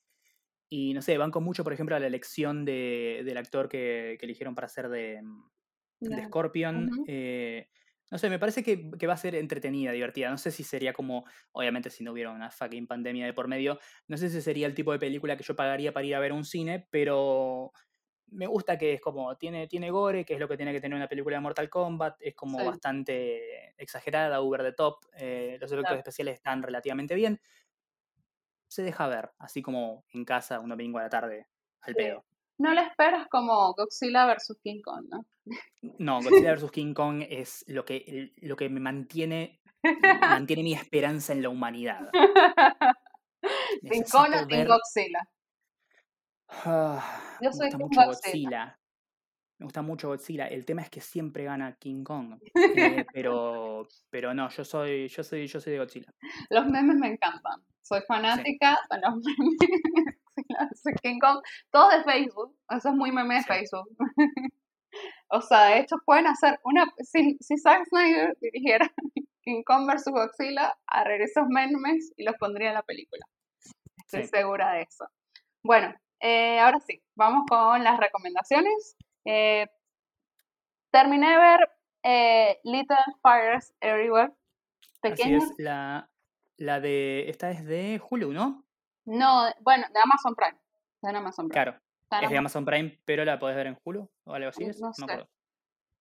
[0.70, 4.26] y no sé, banco mucho, por ejemplo, a la elección de, del actor que, que
[4.26, 5.22] eligieron para ser de,
[6.10, 6.24] mm, de.
[6.24, 6.98] Scorpion.
[7.06, 7.70] Eh,
[8.12, 10.30] no sé, me parece que, que va a ser entretenida, divertida.
[10.30, 13.80] No sé si sería como, obviamente si no hubiera una fucking pandemia de por medio,
[14.08, 16.34] no sé si sería el tipo de película que yo pagaría para ir a ver
[16.34, 17.72] un cine, pero
[18.28, 20.96] me gusta que es como, tiene, tiene gore, que es lo que tiene que tener
[20.98, 22.64] una película de Mortal Kombat, es como Sí.
[22.66, 26.00] bastante exagerada, over the top, eh, los efectos Claro.
[26.00, 27.40] especiales están relativamente bien.
[28.72, 31.48] Se deja ver, así como en casa un domingo a la tarde,
[31.82, 32.00] al Sí.
[32.00, 32.26] pedo.
[32.60, 35.26] No la esperas como Godzilla versus King Kong, ¿no?
[36.00, 36.72] No, Godzilla vs.
[36.72, 39.60] King Kong es lo que, lo que me mantiene,
[40.22, 42.10] mantiene mi esperanza en la humanidad.
[43.82, 45.28] Team Kong o ver- Godzilla.
[46.50, 48.08] Ah, Yo me soy gusta Team mucho Godzilla.
[48.66, 48.80] Godzilla.
[49.60, 50.48] Me gusta mucho Godzilla.
[50.48, 52.38] El tema es que siempre gana King Kong.
[52.56, 56.14] Eh, pero, pero no, yo soy, yo soy, yo soy de Godzilla.
[56.50, 57.64] Los memes me encantan.
[57.82, 60.13] Soy fanática de los memes.
[61.04, 61.42] King Kong.
[61.72, 62.56] Todo de Facebook.
[62.70, 63.48] Eso es muy meme de Sí.
[63.48, 63.88] Facebook.
[65.30, 66.86] o sea, de hecho pueden hacer una...
[67.00, 68.90] Si, si Zack Snyder dirigiera
[69.44, 70.06] King Kong vs.
[70.12, 73.26] Godzilla, agarraría esos memes y los pondría en la película.
[74.06, 74.30] Estoy Sí.
[74.30, 75.06] segura de eso.
[75.64, 78.96] Bueno, eh, ahora sí, vamos con las recomendaciones.
[79.26, 79.68] Eh,
[80.92, 81.60] terminé de ver
[82.04, 84.34] eh, Little Fires Everywhere.
[85.02, 86.10] Así es, la,
[86.58, 87.30] la de.
[87.30, 88.64] Esta es de Hulu, ¿no?
[89.06, 90.58] No, bueno, de Amazon Prime.
[91.02, 91.64] De Amazon Prime.
[91.64, 91.80] Claro.
[92.26, 94.66] Es de Amazon Prime, pero la podés ver en Hulu o algo así.
[94.80, 95.04] No, sé.
[95.04, 95.28] acuerdo.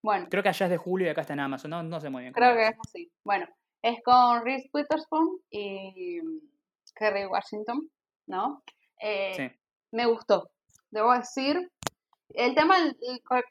[0.03, 0.27] Bueno.
[0.31, 1.71] Creo que allá es de Hulu y acá está en Amazon.
[1.71, 2.33] No, no sé muy bien.
[2.35, 3.11] Creo que es así.
[3.25, 3.47] Bueno,
[3.81, 6.21] es con Reese Witherspoon y
[6.95, 7.89] Kerry Washington,
[8.27, 8.63] ¿no?
[9.01, 9.59] Eh, Sí.
[9.93, 10.51] Me gustó.
[10.91, 11.71] Debo decir,
[12.31, 12.77] el tema,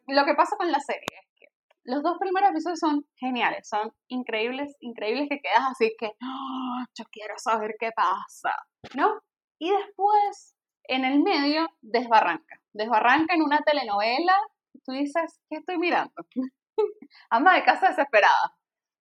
[0.07, 1.47] lo que pasa con la serie es que
[1.85, 7.05] los dos primeros episodios son geniales, son increíbles, increíbles que quedas así que, "Ah, yo
[7.11, 8.53] quiero saber qué pasa,
[8.95, 9.19] ¿no?
[9.61, 10.55] Y después,
[10.85, 12.59] en el medio, desbarranca.
[12.73, 14.35] Desbarranca en una telenovela,
[14.83, 16.11] tú dices, ¿qué estoy mirando?
[17.29, 18.55] Anda de casa desesperada,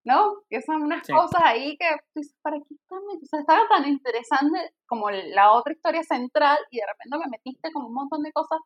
[0.05, 0.43] ¿no?
[0.51, 1.15] Que son unas Sí.
[1.15, 5.11] cosas ahí que tú dices, ¿para qué están met-?" O sea, estaba tan interesante como
[5.11, 8.59] la otra historia central y de repente me metiste como un montón de cosas,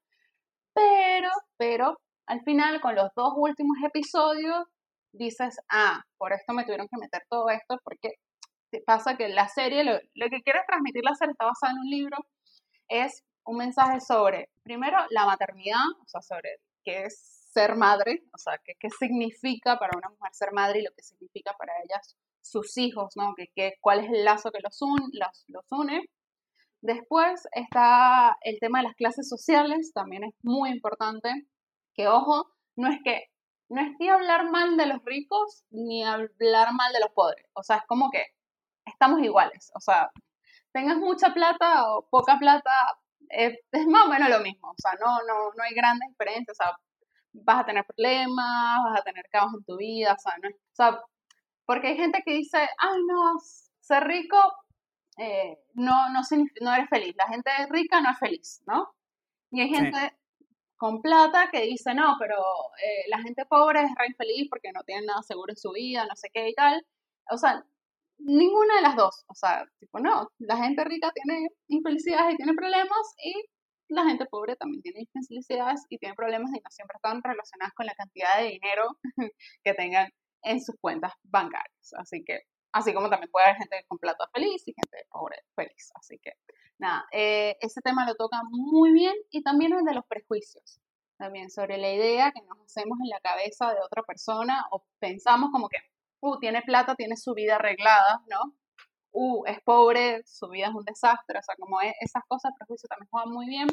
[0.74, 4.66] pero, pero, al final, con los dos últimos episodios,
[5.12, 8.14] dices, ah, por esto me tuvieron que meter todo esto, porque
[8.80, 11.90] pasa que la serie, lo, lo que quiere transmitir la serie está basada en un
[11.90, 12.16] libro,
[12.88, 17.18] es un mensaje sobre, primero, la maternidad, o sea, sobre qué es
[17.52, 21.02] ser madre, o sea, qué, qué significa para una mujer ser madre y lo que
[21.02, 23.34] significa para ellas sus hijos, ¿no?
[23.36, 26.04] Que, que- cuál es el lazo que los, un- los, los une.
[26.82, 31.30] Después está el tema de las clases sociales, también es muy importante,
[31.94, 33.24] que ojo, no es que
[33.70, 37.62] no es ni hablar mal de los ricos ni hablar mal de los pobres, o
[37.62, 38.22] sea, es como que
[38.86, 40.10] estamos iguales, o sea,
[40.72, 42.70] tengas mucha plata o poca plata,
[43.30, 46.58] eh, es más o menos lo mismo, o sea, no, no, no hay grandes diferencias,
[46.60, 46.76] o sea,
[47.32, 50.56] vas a tener problemas, vas a tener caos en tu vida, o sea, no es-
[50.56, 51.00] o sea,
[51.66, 53.38] porque hay gente que dice, ay, no,
[53.80, 54.36] ser rico
[55.18, 56.20] eh, no, no,
[56.60, 58.94] no eres feliz, la gente rica no es feliz, ¿no?
[59.50, 59.76] Y hay Sí.
[59.76, 60.18] gente
[60.76, 62.36] con plata que dice, no, pero
[62.82, 66.06] eh, la gente pobre es re infeliz porque no tiene nada seguro en su vida,
[66.06, 66.84] no sé qué y tal.
[67.30, 67.64] O sea,
[68.18, 69.24] ninguna de las dos.
[69.28, 73.34] O sea, tipo, no, la gente rica tiene infelicidades y tiene problemas y
[73.88, 77.86] la gente pobre también tiene infelicidades y tiene problemas y no siempre están relacionadas con
[77.86, 78.88] la cantidad de dinero
[79.64, 80.10] que tengan
[80.42, 81.94] en sus cuentas bancarias.
[81.98, 82.40] Así que,
[82.72, 85.90] así como también puede haber gente con plata feliz y gente pobre feliz.
[85.94, 86.32] Así que,
[86.78, 90.80] nada, eh, ese tema lo toca muy bien y también el de los prejuicios.
[91.16, 95.50] También sobre la idea que nos hacemos en la cabeza de otra persona o pensamos
[95.52, 95.78] como que,
[96.24, 98.54] uh, tiene plata, tiene su vida arreglada, ¿no?
[99.12, 102.58] Uh, es pobre, su vida es un desastre, o sea, como e- esas cosas, el
[102.58, 103.68] prejuicio también juegan muy bien.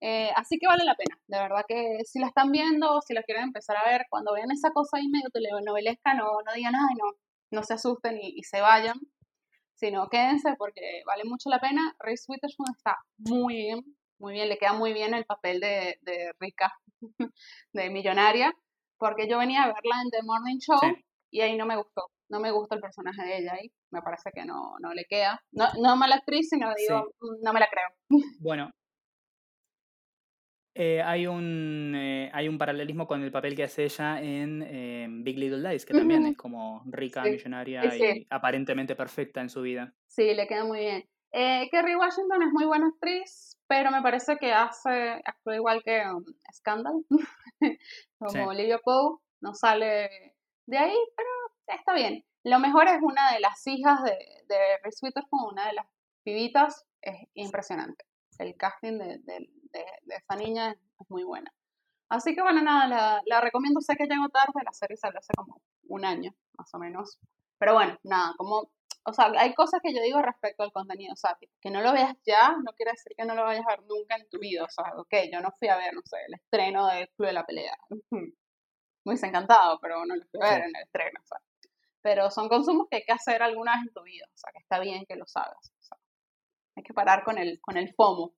[0.00, 3.14] Eh, así que vale la pena, de verdad que si la están viendo o si
[3.14, 6.74] la quieren empezar a ver, cuando vean esa cosa ahí medio telenovelesca, no, no digan,
[6.76, 7.12] ay, no,
[7.52, 8.96] no se asusten y, y se vayan,
[9.74, 11.94] sino quédense porque vale mucho la pena.
[12.00, 13.80] Reese Witherspoon está muy bien,
[14.18, 16.72] muy bien, le queda muy bien el papel de, de rica,
[17.72, 18.52] de millonaria,
[18.98, 21.04] porque yo venía a verla en The Morning Show Sí.
[21.30, 24.30] Y ahí no me gustó, no me gusta el personaje de ella ahí, me parece
[24.34, 27.68] que no, no le queda, no, no mala actriz, sino digo, "Mm, no me la
[27.68, 27.88] creo.
[28.40, 28.70] Bueno.
[30.74, 35.06] eh, hay, un, eh, hay un paralelismo con el papel que hace ella en eh,
[35.10, 38.04] Big Little Lies, que también es como rica, Sí, millonaria sí, sí.
[38.20, 39.92] y aparentemente perfecta en su vida.
[40.06, 41.04] Sí, le queda muy bien.
[41.32, 46.00] Eh, Kerry Washington es muy buena actriz, pero me parece que hace, actúa igual que
[46.10, 46.24] um,
[46.54, 46.94] Scandal,
[48.18, 48.38] como Sí.
[48.38, 50.27] Olivia Poe, no sale
[50.68, 51.28] de ahí, pero
[51.66, 52.24] está bien.
[52.44, 54.16] Lo mejor es una de las hijas de,
[54.48, 55.86] de Reese Witherspoon, una de las
[56.22, 58.04] pibitas, es impresionante.
[58.38, 61.52] El casting de, de, de, esa niña es, muy buena.
[62.10, 65.32] Así que bueno, nada, la, la recomiendo, sé que llego tarde, la serie salió hace
[65.36, 67.18] como un año, más o menos.
[67.58, 68.70] Pero bueno, nada, como
[69.04, 71.92] o sea, hay cosas que yo digo respecto al contenido, o sea, que no lo
[71.92, 74.64] veas ya no quiere decir que no lo vayas a ver nunca en tu vida,
[74.64, 77.32] o sea, ok, yo no fui a ver, no sé, el estreno de Club de
[77.32, 77.76] la Pelea,
[79.08, 81.38] muy encantado, pero no lo fui a ver en el estreno, o sea,
[82.02, 84.58] pero son consumos que hay que hacer alguna vez en tu vida, o sea, que
[84.58, 85.98] está bien que los hagas, o sea,
[86.76, 88.34] hay que parar con el, con el FOMO.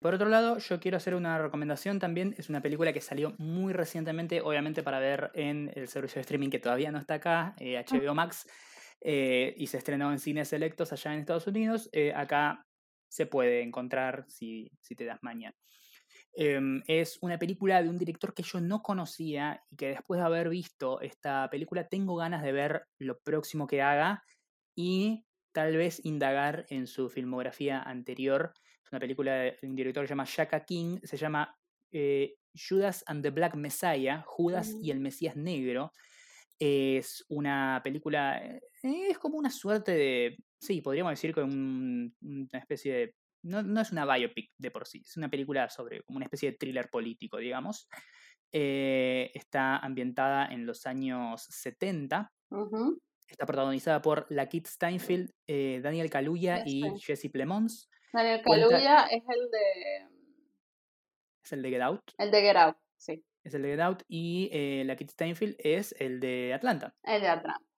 [0.00, 2.32] Por otro lado, yo quiero hacer una recomendación también.
[2.38, 6.50] Es una película que salió muy recientemente, obviamente para ver en el servicio de streaming
[6.50, 8.46] que todavía no está acá, eh, HBO Max,
[9.00, 11.88] eh, y se estrenó en cines selectos allá en Estados Unidos.
[11.92, 12.64] Eh, acá
[13.08, 15.56] se puede encontrar si, si te das mañana.
[16.40, 20.26] Em, es una película de un director que yo no conocía y que después de
[20.26, 24.22] haber visto esta película tengo ganas de ver lo próximo que haga
[24.76, 28.52] y tal vez indagar en su filmografía anterior.
[28.84, 31.56] Es una película de un director que se llama Shaka King, se llama
[31.92, 35.90] eh, Judas and the Black Messiah, Judas y el Mesías Negro.
[36.60, 42.58] Es una película, eh, es como una suerte de, sí, podríamos decir que un- una
[42.60, 46.16] especie de, no, no es una biopic de por sí, es una película sobre como
[46.16, 47.88] una especie de thriller político, digamos.
[48.52, 52.32] Eh, está ambientada en los años 70.
[53.28, 57.90] Está protagonizada por Lakeith Steinfeld, eh, Daniel Kaluuya y Jesse Plemons.
[58.12, 60.18] Daniel Kaluuya es el de...
[61.44, 62.12] Es el de Get Out.
[62.16, 63.24] El de Get Out, sí.
[63.44, 66.94] Es el de Get Out y eh, Lakeith Steinfeld es el de Atlanta.
[67.02, 67.68] El de Atlanta.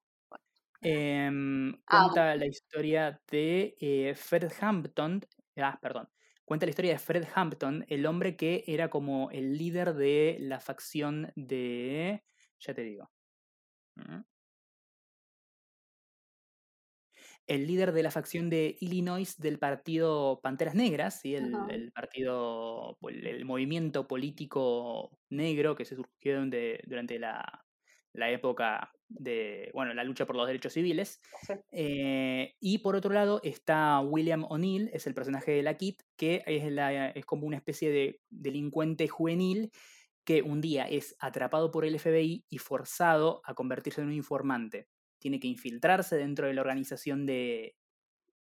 [0.83, 5.21] Em, cuenta la historia de eh, Fred Hampton,
[5.63, 6.09] ah, perdón,
[6.45, 10.61] cuenta la historia de Fred Hampton, el hombre que era como el líder de la
[10.61, 12.23] facción de,
[12.59, 13.11] ya te digo,
[13.97, 14.21] mm.
[17.47, 21.35] el líder de la facción de Illinois del partido Panteras Negras, ¿sí?
[21.35, 26.41] el, partido, el, movimiento político negro que se surgió
[26.85, 27.65] durante la,
[28.13, 31.21] la época de bueno, la lucha por los derechos civiles.
[31.73, 36.43] Eh, y por otro lado está William O'Neill, es el personaje de la Kit, que
[36.47, 39.71] es, la, es como una especie de delincuente juvenil
[40.25, 44.89] que un día es atrapado por el FBI y forzado a convertirse en un informante.
[45.19, 47.77] Tiene que infiltrarse dentro de la organización de,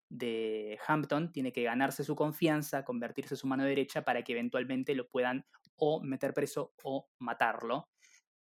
[0.09, 4.95] de Hampton, tiene que ganarse su confianza, convertirse en su mano derecha para que eventualmente
[4.95, 5.47] lo puedan
[5.77, 7.89] o meter preso o matarlo.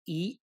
[0.04, 0.40] Y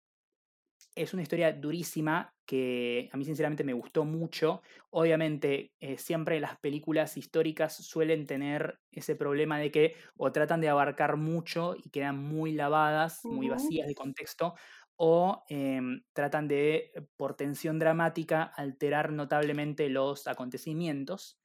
[0.96, 4.62] es una historia durísima que a mí sinceramente me gustó mucho.
[4.89, 10.70] Obviamente, eh, siempre las películas históricas suelen tener ese problema de que o tratan de
[10.70, 14.56] abarcar mucho y quedan muy lavadas, muy vacías de contexto,
[14.98, 21.39] o em, tratan de, por tensión dramática, alterar notablemente los acontecimientos.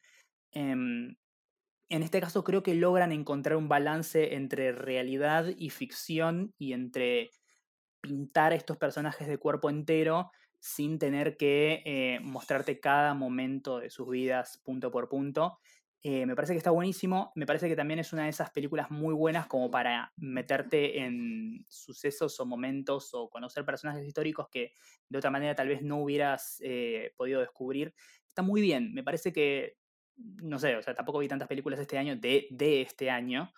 [0.53, 1.16] Em,
[1.88, 7.30] en este caso creo que logran encontrar un balance entre realidad y ficción y entre
[8.07, 10.30] pintar estos personajes de cuerpo entero
[10.61, 15.59] sin tener que eh, mostrarte cada momento de sus vidas punto por punto.
[16.02, 18.92] Eh, me parece que está buenísimo, me parece que también es una de esas películas
[18.92, 24.72] muy buenas como para meterte en sucesos o momentos o conocer personajes históricos que
[25.09, 27.92] de otra manera tal vez no hubieras eh, podido descubrir.
[28.28, 29.78] Está muy bien, me parece que,
[30.16, 33.52] no sé, o sea, tampoco vi tantas películas este año de, de este año,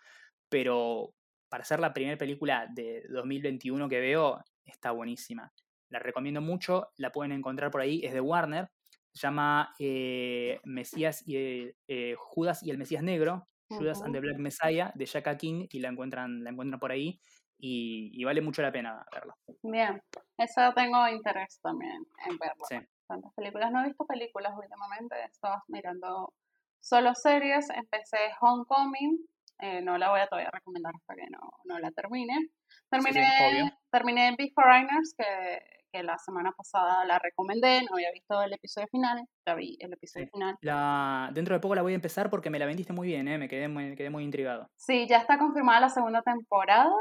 [0.48, 1.14] pero
[1.48, 5.52] para ser la primera película de 2021 que veo, está buenísima.
[5.90, 8.70] La recomiendo mucho, la pueden encontrar por ahí, es de Warner,
[9.12, 14.38] se llama eh, Mesías y, eh, Judas y el Mesías Negro, Judas and the Black
[14.38, 17.20] Messiah, de Jacka King, y la encuentran, la encuentran por ahí,
[17.58, 19.34] y, vale mucho la pena verla.
[19.62, 20.00] Bien,
[20.36, 22.64] eso tengo interés también en verlo.
[22.68, 22.76] Sí.
[23.06, 26.32] Tantas películas, no he visto películas últimamente, estaba mirando
[26.80, 29.18] solo series, empecé Homecoming,
[29.60, 32.50] eh, no la voy a todavía recomendar hasta que no, no la termine.
[32.90, 35.60] Terminé, terminé Big Foreigners, que,
[35.92, 39.92] que, la semana pasada la recomendé, no había visto el episodio final, ya vi el
[39.92, 40.56] episodio final.
[40.60, 43.38] La, dentro de poco la voy a empezar porque me la vendiste muy bien, ¿eh?
[43.38, 44.70] me quedé muy, quedé muy intrigado.
[44.76, 46.92] Sí, ya está confirmada la segunda temporada.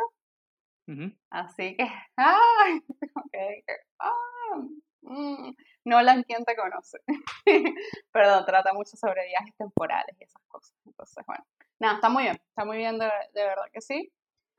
[1.30, 1.88] Así que,
[2.18, 2.82] ¡ay!
[3.26, 3.64] Okay,
[4.00, 4.68] ah,
[5.08, 5.56] mm,
[5.86, 7.00] Nolan, ¿quién te conoce?
[8.12, 10.76] Perdón, trata mucho sobre viajes temporales y esas cosas.
[10.86, 11.46] Entonces, bueno,
[11.80, 14.12] nada, está muy bien, está muy bien, de, verdad que sí.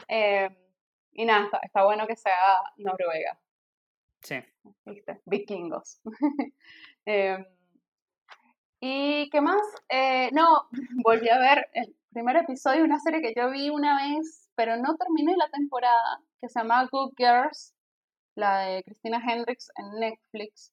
[0.08, 0.54] Em,
[1.12, 3.38] y nada, está, bueno que sea Noruega.
[4.22, 4.36] Sí.
[4.84, 5.20] ¿Viste?
[5.24, 6.00] Vikingos.
[7.04, 7.44] Em,
[8.80, 9.62] ¿Y qué más?
[9.88, 10.68] Eh, no,
[11.04, 14.76] volví a ver el primer episodio de una serie que yo vi una vez, pero
[14.76, 17.74] no terminé la temporada, que se llama Good Girls,
[18.38, 20.72] la de Christina Hendricks en Netflix,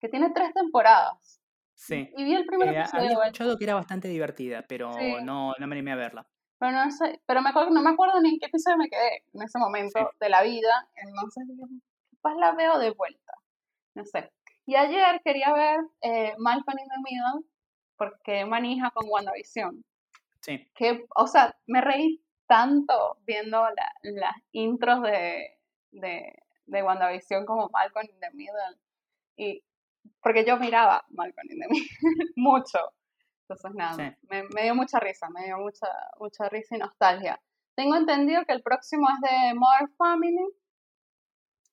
[0.00, 1.40] que tiene tres temporadas.
[1.74, 2.08] Sí.
[2.16, 3.04] Y vi el primer eh, episodio.
[3.04, 4.92] Había escuchado que era bastante divertida, pero
[5.22, 6.28] no, no me animé a verla.
[6.58, 9.24] Pero no sé, pero me acuerdo, no me acuerdo ni en qué episodio me quedé
[9.32, 10.88] en ese momento de la vida.
[10.94, 11.64] Entonces dije,
[12.20, 13.32] pues la veo de vuelta.
[13.94, 14.30] No sé.
[14.66, 17.48] Y ayer quería ver eh, Malcolm in the Middle
[17.96, 19.82] porque manija con WandaVision.
[20.42, 20.70] Sí.
[20.74, 23.66] Que, o sea, me reí tanto viendo
[24.02, 25.58] las intros de,
[25.92, 26.39] de,
[26.70, 28.78] de WandaVision como Malcolm in the Middle.
[29.36, 29.62] Y
[30.22, 31.88] porque yo miraba Malcolm in the Middle
[32.36, 32.78] mucho.
[33.42, 35.88] Entonces, nada, me, dio mucha risa, me dio mucha,
[36.20, 37.40] mucha risa y nostalgia.
[37.74, 40.46] Tengo entendido que el próximo es de Modern Family,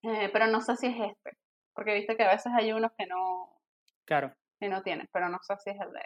[0.01, 1.37] eh, pero no sé si es este,
[1.73, 3.61] porque viste que a veces hay unos que no,
[4.05, 4.33] claro.
[4.59, 6.01] que no tienes, pero no sé si es el de,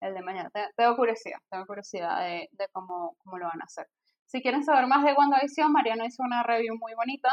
[0.00, 0.50] el de mañana.
[0.76, 3.86] Tengo curiosidad, tengo curiosidad de, de cómo, cómo lo van a hacer.
[4.26, 7.28] Si quieren saber más de WandaVision, Mariano hizo una review muy bonita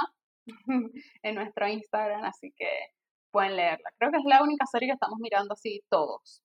[1.23, 2.67] en nuestro Instagram, así que
[3.31, 3.89] pueden leerla.
[3.97, 6.43] Creo que es la única serie que estamos mirando así todos.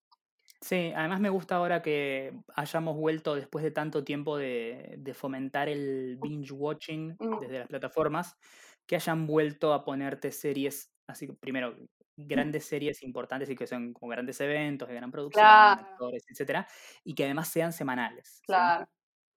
[0.61, 6.19] Sí, además me gusta ahora que hayamos vuelto después de tanto tiempo de, fomentar el
[6.23, 8.37] binge watching desde las plataformas,
[8.87, 11.77] que hayan vuelto a ponerte series, así primero,
[12.17, 16.67] grandes series importantes y que son como grandes eventos de gran producción, actores, etcétera,
[17.03, 18.41] y que además sean semanales.
[18.47, 18.89] Claro.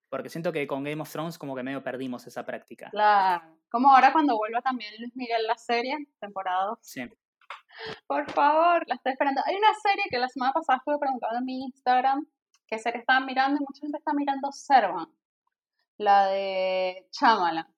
[0.10, 2.90] Porque siento que con Game of Thrones como que medio perdimos esa práctica.
[2.92, 3.57] Claro.
[3.70, 6.80] Como ahora cuando vuelva también Luis Miguel la serie, temporada 2.
[6.82, 7.02] Sí.
[8.08, 9.42] Por favor, la estoy esperando.
[9.46, 12.26] Hay una serie que la semana pasada estuve preguntando en mi Instagram
[12.68, 15.08] qué serie estaban mirando y mucha gente está mirando Servan,
[15.98, 17.70] la de Chamala.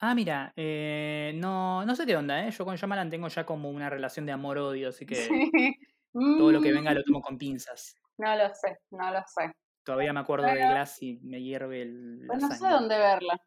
[0.00, 2.50] Ah, mira, eh, no, no sé qué onda, ¿eh?
[2.50, 5.76] Yo con Shyamalan tengo ya como una relación de amor-odio, así que Sí.
[6.12, 7.96] todo lo que venga Mm, lo tomo con pinzas.
[8.18, 9.52] No lo sé, no lo sé.
[9.82, 13.40] Todavía me acuerdo de Glass y me hierve el, Pues no sé dónde verla.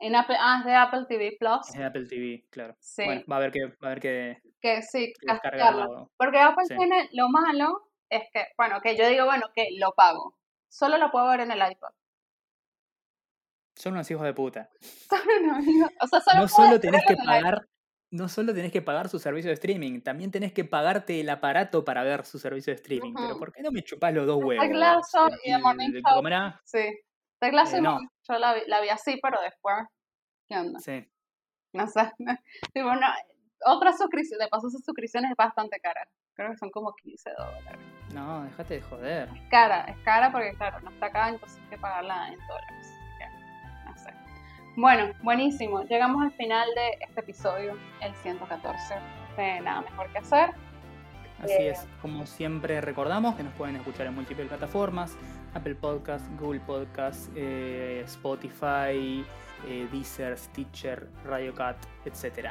[0.00, 1.68] En Apple, ah, es de Apple TV Plus.
[1.68, 2.74] Es de Apple TV, claro.
[2.80, 6.10] Sí, Bueno, va a haber que, va a haber que, que sí, que descargarlo.
[6.16, 6.74] Porque Apple Sí.
[6.76, 10.36] tiene lo malo, es que, bueno, que yo digo, bueno, que lo pago.
[10.68, 11.90] Solo lo puedo ver en el iPad.
[13.76, 14.68] Son unos hijos de puta.
[15.42, 17.66] No, no, o sea, solo No solo tenés que pagar,
[18.10, 21.84] no solo tenés que pagar su servicio de streaming, también tenés que pagarte el aparato
[21.84, 23.14] para ver su servicio de streaming.
[23.14, 23.38] Pero.
[23.38, 24.66] ¿por qué no me chupás los dos huevos?
[24.68, 26.22] Glasso y The El- Morning Show.
[26.64, 26.80] Sí.
[27.40, 27.98] The Glass Eh, and no.
[28.28, 29.76] Yo la vi, la vi así, pero después,
[30.48, 30.78] ¿qué onda?
[30.80, 31.08] Sí.
[31.72, 32.12] No sé.
[32.74, 33.06] Tipo, no,
[33.66, 36.06] otra suscripción, de paso, esa suscripción es bastante cara.
[36.34, 37.78] Creo que son como 15 dólares.
[38.14, 39.28] No, déjate de joder.
[39.34, 42.92] Es cara, es cara porque, claro, no está acá, entonces hay que pagarla en dólares.
[43.84, 44.12] No sé.
[44.76, 45.82] Bueno, buenísimo.
[45.84, 48.94] Llegamos al final de este episodio, el 114
[49.36, 50.50] de Nada Mejor que Hacer.
[51.42, 55.16] Así Eh, es, como siempre recordamos que nos pueden escuchar en múltiples plataformas,
[55.54, 59.24] Apple Podcast, Google Podcast, eh, Spotify,
[59.66, 62.50] eh, Deezer, Stitcher, Radio Cat, etc.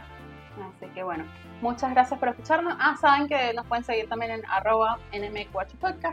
[0.60, 1.26] Así que bueno,
[1.62, 2.76] muchas gracias por escucharnos.
[2.80, 5.00] Ah, saben que nos pueden seguir también en arroba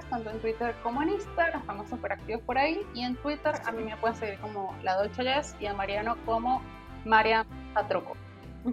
[0.09, 1.61] tanto en Twitter como en Instagram.
[1.61, 2.81] Estamos súper activos por ahí.
[2.95, 6.17] Y en Twitter a mí me pueden seguir como La Dolce Jazz y a Mariano
[6.25, 6.63] como
[7.05, 8.17] María Patruco.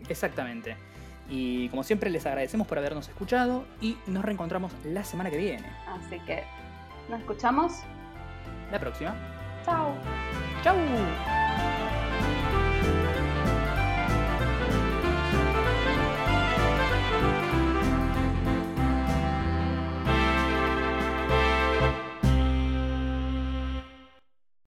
[0.08, 0.78] Exactamente.
[1.30, 5.68] Y como siempre les agradecemos por habernos escuchado y nos reencontramos la semana que viene.
[5.88, 6.44] Así que
[7.10, 7.84] nos escuchamos.
[8.72, 9.16] La próxima.
[9.66, 9.94] Chao.
[10.64, 10.76] ¡Chau!